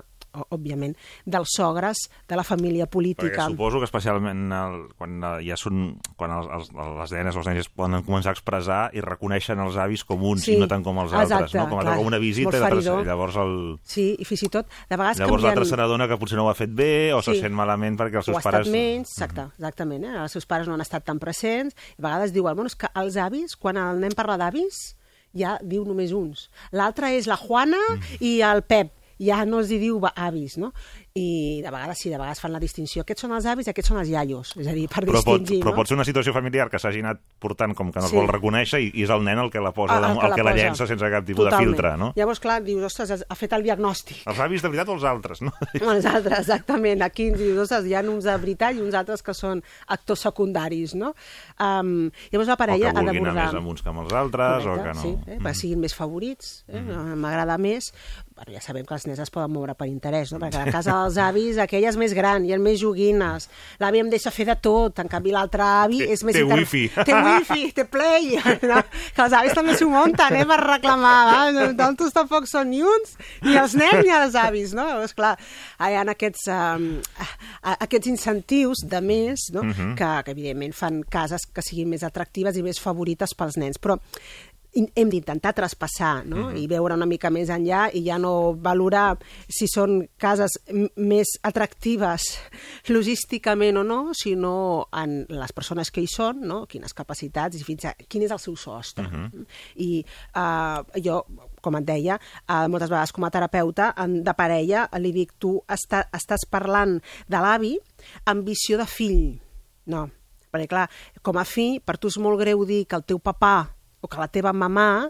[0.50, 3.46] òbviament, dels sogres, de la família Perquè política.
[3.48, 7.48] suposo que especialment el, quan eh, ja són, quan els, els, les nenes o els
[7.52, 10.84] nens poden començar a expressar i reconeixen els avis com uns Sí, i no tant
[10.84, 11.68] com els altres, exacte, no?
[11.70, 13.54] Com, clar, com una visita i l'altre- llavors el,
[13.84, 15.70] Sí, i fins i tot, de vegades llavors l'altre canvien...
[15.76, 17.42] se n'adona que potser no ho ha fet bé o se Sí.
[17.46, 18.70] sent malament perquè els o seus ha estat pares...
[18.74, 20.18] menys, exacte, exactament, eh?
[20.24, 22.90] els seus pares no han estat tan presents, i a vegades diuen, bueno, és que
[22.96, 24.96] els avis, quan el nen parla d'avis,
[25.34, 26.50] ja diu només uns.
[26.72, 28.18] L'altre és la Juana Mm.
[28.22, 28.92] i el Pep,
[29.24, 30.74] ja no els hi diu avis, no?
[31.16, 33.04] I de vegades sí, de vegades fan la distinció.
[33.04, 35.42] Aquests són els avis i aquests són els iaios, és a dir, per Però pot,
[35.44, 35.78] distingir, però no?
[35.78, 38.18] pot ser una situació familiar que s'hagi anat portant com que no es Sí.
[38.18, 40.36] vol reconèixer i, i és el nen el que la posa, Ah, damunt- el, la
[40.36, 40.64] que la posa.
[40.64, 41.70] llença sense cap tipus Totalment.
[41.70, 42.14] de filtre, no?
[42.16, 44.24] Llavors, clar, dius, ostres, ha fet el diagnòstic.
[44.26, 45.54] Els avis de veritat o els altres, no?
[45.94, 47.02] Els altres, exactament.
[47.06, 50.20] Aquí ens dius, ostres, hi ha uns de veritat i uns altres que són actors
[50.26, 51.14] secundaris, no?
[51.60, 53.46] Um, llavors la o que parella ha vulguin anar d'abordar...
[53.54, 55.02] més amb uns que amb els altres, o que no.
[55.02, 55.38] Sí, eh?
[55.38, 56.82] perquè siguin més favorits, eh?
[56.82, 57.94] m'agrada més.
[58.36, 60.40] Bueno, ja sabem que els nens es poden moure per interès, no?
[60.42, 63.46] perquè a la casa dels avis aquella és més gran, hi ha més joguines,
[63.78, 66.40] l'avi em deixa fer de tot, en canvi l'altre avi Té- és més...
[66.40, 66.82] té wifi.
[66.98, 68.32] Té wifi, té play,
[68.72, 68.80] no?
[69.14, 70.48] que els avis també s'ho munten eh?
[70.50, 71.38] per reclamar, va?
[71.54, 73.14] nosaltres tampoc són ni uns,
[73.46, 74.88] ni els nens ni els avis, no?
[74.90, 75.36] Llavors, clar,
[75.86, 76.88] hi ha aquests, um,
[77.76, 79.62] aquests incentius de més, no?
[79.94, 84.00] que, que evidentment fan cases que siguin més atractives i més favorites pels nens, però
[84.74, 86.48] hem d'intentar traspassar no?
[86.58, 90.58] i veure una mica més enllà i ja no valorar si són cases
[90.98, 92.26] més atractives
[92.94, 94.56] logísticament o no, sinó
[94.98, 96.64] en les persones que hi són, no?
[96.70, 99.06] quines capacitats i fins a quin és el seu sostre.
[99.82, 101.22] I uh, jo,
[101.64, 102.18] com et deia,
[102.48, 106.98] uh, moltes vegades com a terapeuta en, de parella li dic, tu està, estàs parlant
[107.30, 107.76] de l'avi
[108.30, 109.24] amb visió de fill.
[109.92, 110.08] No,
[110.54, 110.90] perquè clar,
[111.22, 113.56] com a fill, per tu és molt greu dir que el teu papà
[114.04, 115.08] o que la teva mamà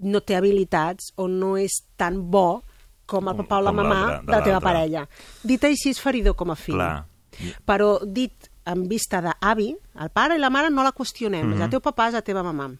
[0.00, 2.62] no té habilitats o no és tan bo
[3.10, 5.06] com el papà o la com mamà de de la teva parella.
[5.42, 6.78] Dit així és feridor com a fill.
[6.78, 7.06] Clar.
[7.66, 11.44] Però dit en vista d'avi, el pare i la mare no la qüestionem.
[11.46, 11.56] Mhm.
[11.56, 12.70] És el teu papà, és la teva mamà.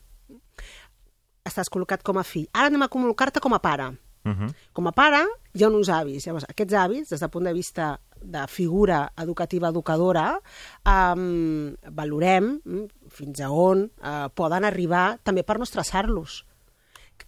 [1.44, 2.46] Estàs col·locat com a fill.
[2.52, 3.90] Ara anem a col·locar-te com a pare.
[4.22, 4.54] Uh -huh.
[4.72, 6.26] Com a pare, hi ha uns avis.
[6.26, 10.38] Llavors, aquests avis, des del punt de vista de figura educativa educadora,
[10.84, 16.44] um, valorem mm, fins a on uh, poden arribar també per no estressar-los.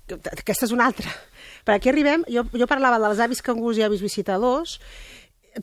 [0.08, 1.10] Que- que- Aquesta és una altra.
[1.64, 4.78] Per aquí arribem, jo, jo parlava dels avis cangurs i avis visitadors,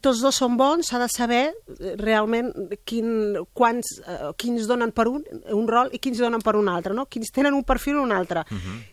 [0.04, 2.52] tots dos són bons, s'ha de saber eh, realment
[2.86, 5.24] quin, quants, eh, quins donen per un,
[5.56, 7.08] un rol i quins donen per un altre, no?
[7.10, 8.44] quins tenen un perfil o un altre,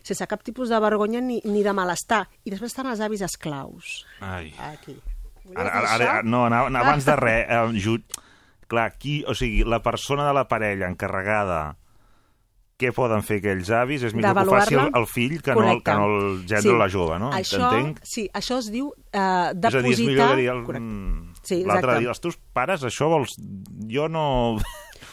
[0.01, 2.23] sense cap tipus de vergonya ni, ni de malestar.
[2.45, 3.99] I després estan els avis esclaus.
[4.25, 4.49] Ai.
[4.71, 4.97] Aquí.
[5.55, 7.99] Ara, ara, ara, no, anava- abans de res, eh, ju...
[8.67, 11.77] clar, qui, o sigui, la persona de la parella encarregada
[12.77, 14.03] què poden fer aquells avis?
[14.05, 16.77] És millor que ho faci el, el fill que no, que no el gendre o
[16.77, 17.31] la jove, no?
[17.33, 18.03] Això, Entenc?
[18.05, 20.11] sí, això es diu eh, És a dir, és depositar...
[20.11, 20.49] millor que dir...
[20.53, 21.47] El, Correcte.
[21.47, 23.33] Sí, L'altre dir, els teus pares, això vols...
[23.89, 24.27] Jo no...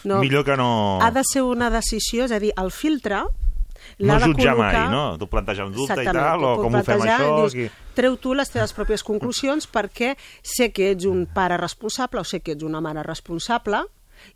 [0.04, 0.20] No.
[0.24, 0.68] millor que no...
[1.00, 3.24] Ha de ser una decisió, és a dir, el filtre
[3.98, 4.84] no de jutjar col·locar...
[4.84, 5.02] mai, no?
[5.18, 7.32] Tu plantejar un dubte i Exactament, tal, o com ho fem això...
[7.40, 7.66] Dius, Aquí...
[7.94, 12.42] Treu tu les teves pròpies conclusions perquè sé que ets un pare responsable o sé
[12.42, 13.84] que ets una mare responsable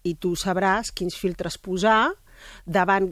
[0.06, 2.12] i tu sabràs quins filtres posar
[2.66, 3.10] davant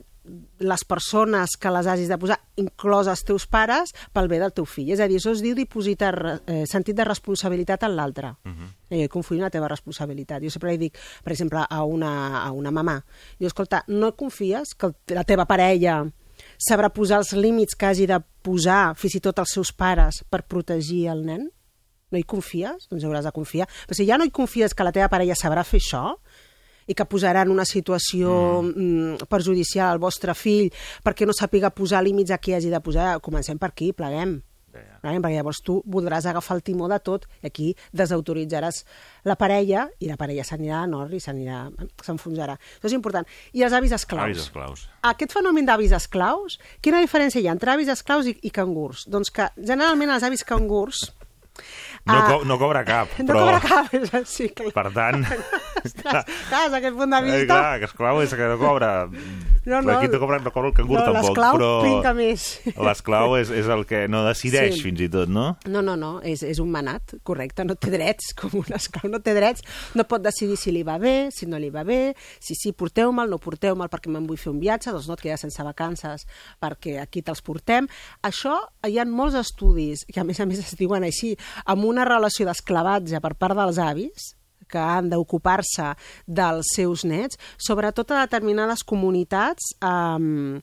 [0.59, 4.67] les persones que les hagis de posar, inclòs els teus pares, pel bé del teu
[4.67, 4.91] fill.
[4.95, 8.35] És a dir, això es diu dipositar eh, sentit de responsabilitat en l'altre.
[8.45, 8.69] Uh -huh.
[8.91, 10.43] eh, confiar en la teva responsabilitat.
[10.43, 13.03] Jo sempre li dic, per exemple, a una, a una mamà,
[13.39, 16.07] diu, escolta, no confies que la teva parella
[16.59, 20.45] sabrà posar els límits que hagi de posar, fins i tot els seus pares, per
[20.49, 21.47] protegir el nen?
[22.13, 22.87] No hi confies?
[22.91, 23.67] Doncs hauràs de confiar.
[23.87, 26.05] Però si ja no hi confies que la teva parella sabrà fer això,
[26.87, 29.27] i que posarà en una situació mm.
[29.31, 30.71] perjudicial al vostre fill
[31.05, 34.39] perquè no sàpiga posar límits a qui hagi de posar, comencem per aquí, pleguem.
[35.07, 38.83] Pleguem, perquè llavors tu voldràs agafar el timó de tot i aquí desautoritzaràs
[39.31, 42.57] la parella i la parella s'anirà a nord i s'enfonsarà.
[42.59, 43.29] Això és important.
[43.55, 44.27] I els avis esclaus.
[44.27, 44.89] Avis esclaus.
[45.07, 49.07] Aquest fenomen d'avis esclaus, quina diferència hi ha entre avis esclaus i, i cangurs?
[49.07, 51.07] Doncs que generalment els avis cangurs...
[52.07, 53.47] No, ah, co no cobra cap, no però...
[53.47, 54.75] cobra cap, és així, clar.
[54.75, 55.23] Per tant...
[55.95, 57.47] Clar, des d'aquest punt de Eh, vista...
[57.55, 58.91] clar, que esclau és que no cobra...
[59.67, 61.71] No, no, Aquí no cobra, no cobra el cangur no, tampoc, l'esclau però...
[61.83, 62.43] brinca més.
[62.79, 64.83] L'esclau és, és el que no decideix Sí.
[64.85, 65.57] fins i tot, no?
[65.67, 69.19] No, no, no, és, és un manat, correcte, no té drets, com un esclau no
[69.19, 69.65] té drets,
[69.99, 73.27] no pot decidir si li va bé, si no li va bé, si sí, porteu-me'l,
[73.29, 76.29] no porteu-me'l perquè me'n vull fer un viatge, doncs no et quedes sense vacances
[76.63, 77.91] perquè aquí te'ls portem.
[78.23, 78.55] Això,
[78.87, 81.35] hi ha molts estudis, que a més a més es diuen així,
[81.67, 84.36] amb una relació d'esclavatge per part dels avis,
[84.71, 85.93] que han d'ocupar-se
[86.27, 90.57] dels seus nets, sobretot a determinades comunitats um,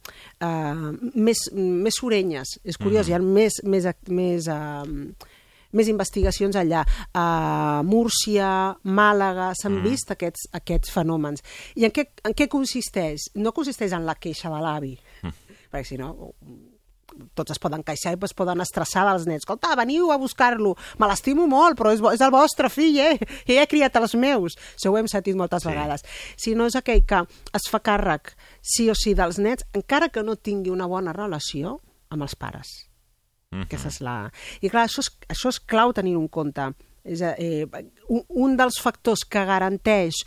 [0.43, 2.57] uh, més, més surenyes.
[2.63, 5.31] És curiós, hi ha més, més, més, uh,
[5.73, 6.83] més investigacions allà.
[7.17, 7.25] A
[7.87, 8.51] Múrcia,
[8.83, 9.87] Màlaga, s'han mm.
[9.87, 11.45] vist aquests, aquests fenòmens.
[11.79, 13.31] I en què, en què consisteix?
[13.39, 15.59] No consisteix en la queixa de l'avi, mm.
[15.73, 16.13] perquè si no
[17.35, 19.43] tots es poden queixar i es poden estressar dels nets.
[19.43, 20.75] Escolta, veniu a buscar-lo.
[20.99, 23.17] Me l'estimo molt, però és, és el vostre fill, eh?
[23.47, 24.57] Ell ha criat els meus.
[24.77, 25.69] Això ho hem sentit moltes Sí.
[25.69, 26.03] vegades.
[26.37, 30.23] Si no és aquell que es fa càrrec sí o sí dels nets, encara que
[30.23, 32.67] no tingui una bona relació amb els pares.
[33.51, 33.63] Mhm.
[33.67, 34.31] Aquesta és la...
[34.61, 36.71] I clar, això és, això és clau tenir en compte.
[37.03, 37.67] És, eh,
[38.09, 40.23] un, un dels factors que garanteix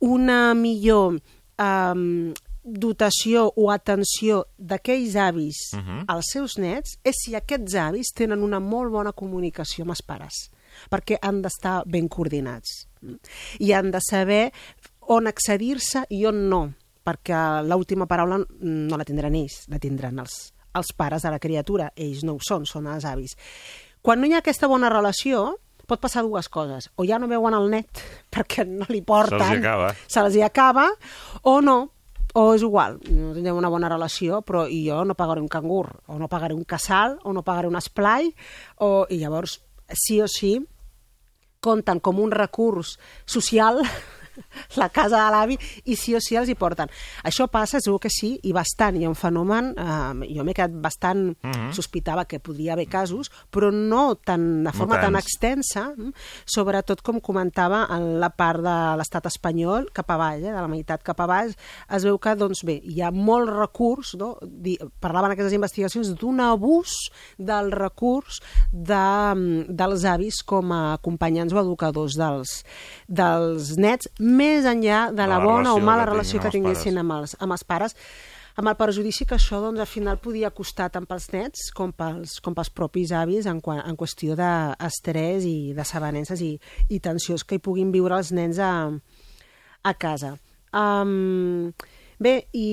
[0.00, 1.16] una millor
[1.58, 6.04] eh, dotació o atenció d'aquells avis Mhm.
[6.08, 10.50] als seus nets és si aquests avis tenen una molt bona comunicació amb els pares
[10.90, 12.86] perquè han d'estar ben coordinats
[13.58, 14.52] i han de saber
[15.00, 16.72] on accedir-se i on no
[17.04, 21.92] perquè l'última paraula no la tindran ells, la tindran els, els pares de la criatura,
[21.96, 23.34] ells no ho són, són els avis.
[24.00, 25.56] Quan no hi ha aquesta bona relació,
[25.88, 26.90] pot passar dues coses.
[26.94, 27.90] O ja no veuen el net
[28.30, 29.40] perquè no li porten...
[29.40, 29.90] Se'ls acaba.
[30.06, 30.86] Se'ls hi acaba,
[31.42, 31.90] o no,
[32.32, 35.86] o és igual, no tindrem una bona relació, però i jo no pagaré un cangur,
[36.08, 38.30] o no pagaré un casal, o no pagaré un esplai,
[38.80, 39.58] o, i llavors,
[39.92, 40.54] sí o sí,
[41.62, 43.82] compten com un recurs social
[44.80, 46.90] la casa de l'avi i sí o sí els hi porten.
[47.28, 48.96] Això passa, segur que sí, i bastant.
[48.98, 51.30] Hi ha un fenomen, eh, jo m'he quedat bastant...
[51.42, 51.72] Mhm.
[51.72, 56.12] sospitava que podria haver casos, però no tan, de forma tan extensa, mm,
[56.44, 61.02] sobretot com comentava en la part de l'estat espanyol, cap avall, eh, de la meitat
[61.02, 61.54] cap avall,
[61.88, 64.36] es veu que, doncs bé, hi ha molt recurs, no?
[64.42, 66.94] Di, parlaven aquestes investigacions d'un abús
[67.38, 68.40] del recurs
[68.72, 69.02] de,
[69.34, 72.64] mm, dels avis com a acompanyants o educadors dels,
[73.08, 77.16] dels nets, més enllà de la, la bona o mala que relació que tinguessin amb
[77.18, 77.96] els, amb els pares,
[78.54, 82.38] amb el perjudici que això doncs, al final podia costar tant pels nets com pels,
[82.44, 86.52] com pels propis avis en, qua- en qüestió d'estrès i de sabanences i,
[86.92, 88.72] i tensions que hi puguin viure els nens a,
[89.82, 90.34] a casa.
[90.72, 91.72] Um,
[92.22, 92.68] bé, i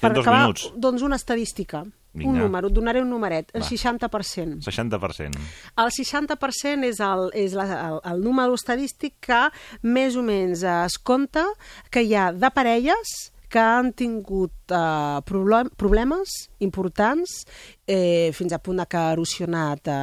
[0.00, 0.70] per acabar, minuts.
[0.76, 1.84] doncs una estadística,
[2.16, 2.32] Vinga.
[2.32, 3.68] un número, donaré un numeret, el Va.
[3.68, 4.64] 60%.
[4.64, 5.46] 60%.
[5.76, 9.46] El 60% és, el, és la, el, el número estadístic que
[9.82, 11.46] més o menys es compta
[11.90, 13.16] que hi ha de parelles
[13.48, 17.44] que han tingut eh, problem, problemes importants
[17.86, 20.02] eh, fins a punt que ha erosionat eh,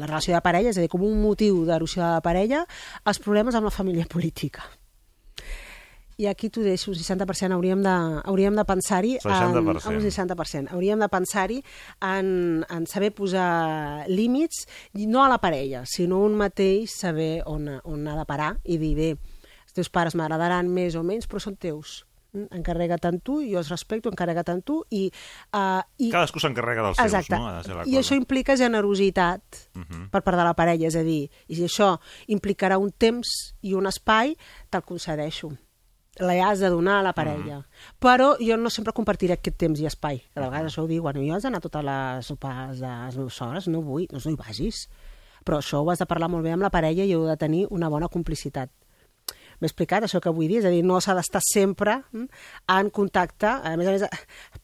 [0.00, 2.64] la relació de parella, és a dir, com un motiu d'erosió de la parella,
[3.06, 4.66] els problemes amb la família política.
[6.20, 7.94] I aquí t'ho deixo, un 60% hauríem de,
[8.28, 9.14] hauríem de pensar-hi...
[9.16, 9.88] en- 60%.
[9.88, 10.72] Un 60%.
[10.74, 11.62] Hauríem de pensar-hi
[12.04, 14.66] en, en saber posar límits,
[15.08, 18.92] no a la parella, sinó un mateix saber on, on ha de parar i dir,
[18.98, 19.10] bé,
[19.64, 22.02] els teus pares m'agradaran més o menys, però són teus.
[22.36, 25.06] Mm, Encarrega't en tu, jo els respecto, encarrega't en tu, i...
[25.56, 27.38] Uh, i Cadascú s'encarrega dels seus, Exacte.
[27.40, 27.48] no?
[27.48, 28.02] Ha de ser la I cosa.
[28.04, 29.42] això implica generositat
[29.74, 30.10] uh Mhm.
[30.12, 31.94] per part de la parella, és a dir, i si això
[32.28, 33.26] implicarà un temps
[33.62, 34.36] i un espai,
[34.68, 35.50] te'l concedeixo.
[36.18, 37.60] La has de donar a la parella.
[38.02, 40.18] Però jo no sempre compartiré aquest temps i espai.
[40.34, 43.68] De vegades això ho diuen, jo has d'anar a totes les sopars dels meus sogres,
[43.68, 44.88] no vull, no, no hi vagis.
[45.46, 47.66] Però això ho has de parlar molt bé amb la parella i heu de tenir
[47.70, 48.68] una bona complicitat.
[49.60, 52.26] M'he explicat això que vull dir, és a dir, no s'ha d'estar sempre mm,
[52.74, 54.04] en contacte, a més a més,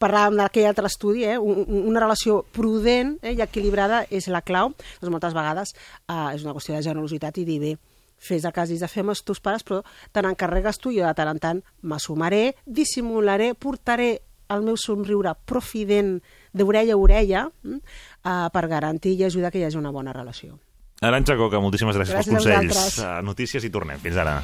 [0.01, 4.41] parlàvem d'aquell altre estudi, eh, un- un- una relació prudent eh, i equilibrada és la
[4.41, 5.73] clau, doncs moltes vegades
[6.09, 7.75] eh, és una qüestió de generositat i dir bé,
[8.17, 10.99] fes el que hagis de fer amb els teus pares, però te n'encarregues tu i
[10.99, 14.13] jo de tant en tant m'assumaré, dissimularé, portaré
[14.53, 16.17] el meu somriure profident
[16.55, 17.77] d'orella a orella mm,
[18.23, 20.57] eh, per garantir i ajudar que hi hagi una bona relació.
[21.01, 22.99] Arantxa Coca, moltíssimes gràcies, Gràcies pels consells.
[23.03, 24.01] Uh, notícies i tornem.
[24.01, 24.39] Fins ara.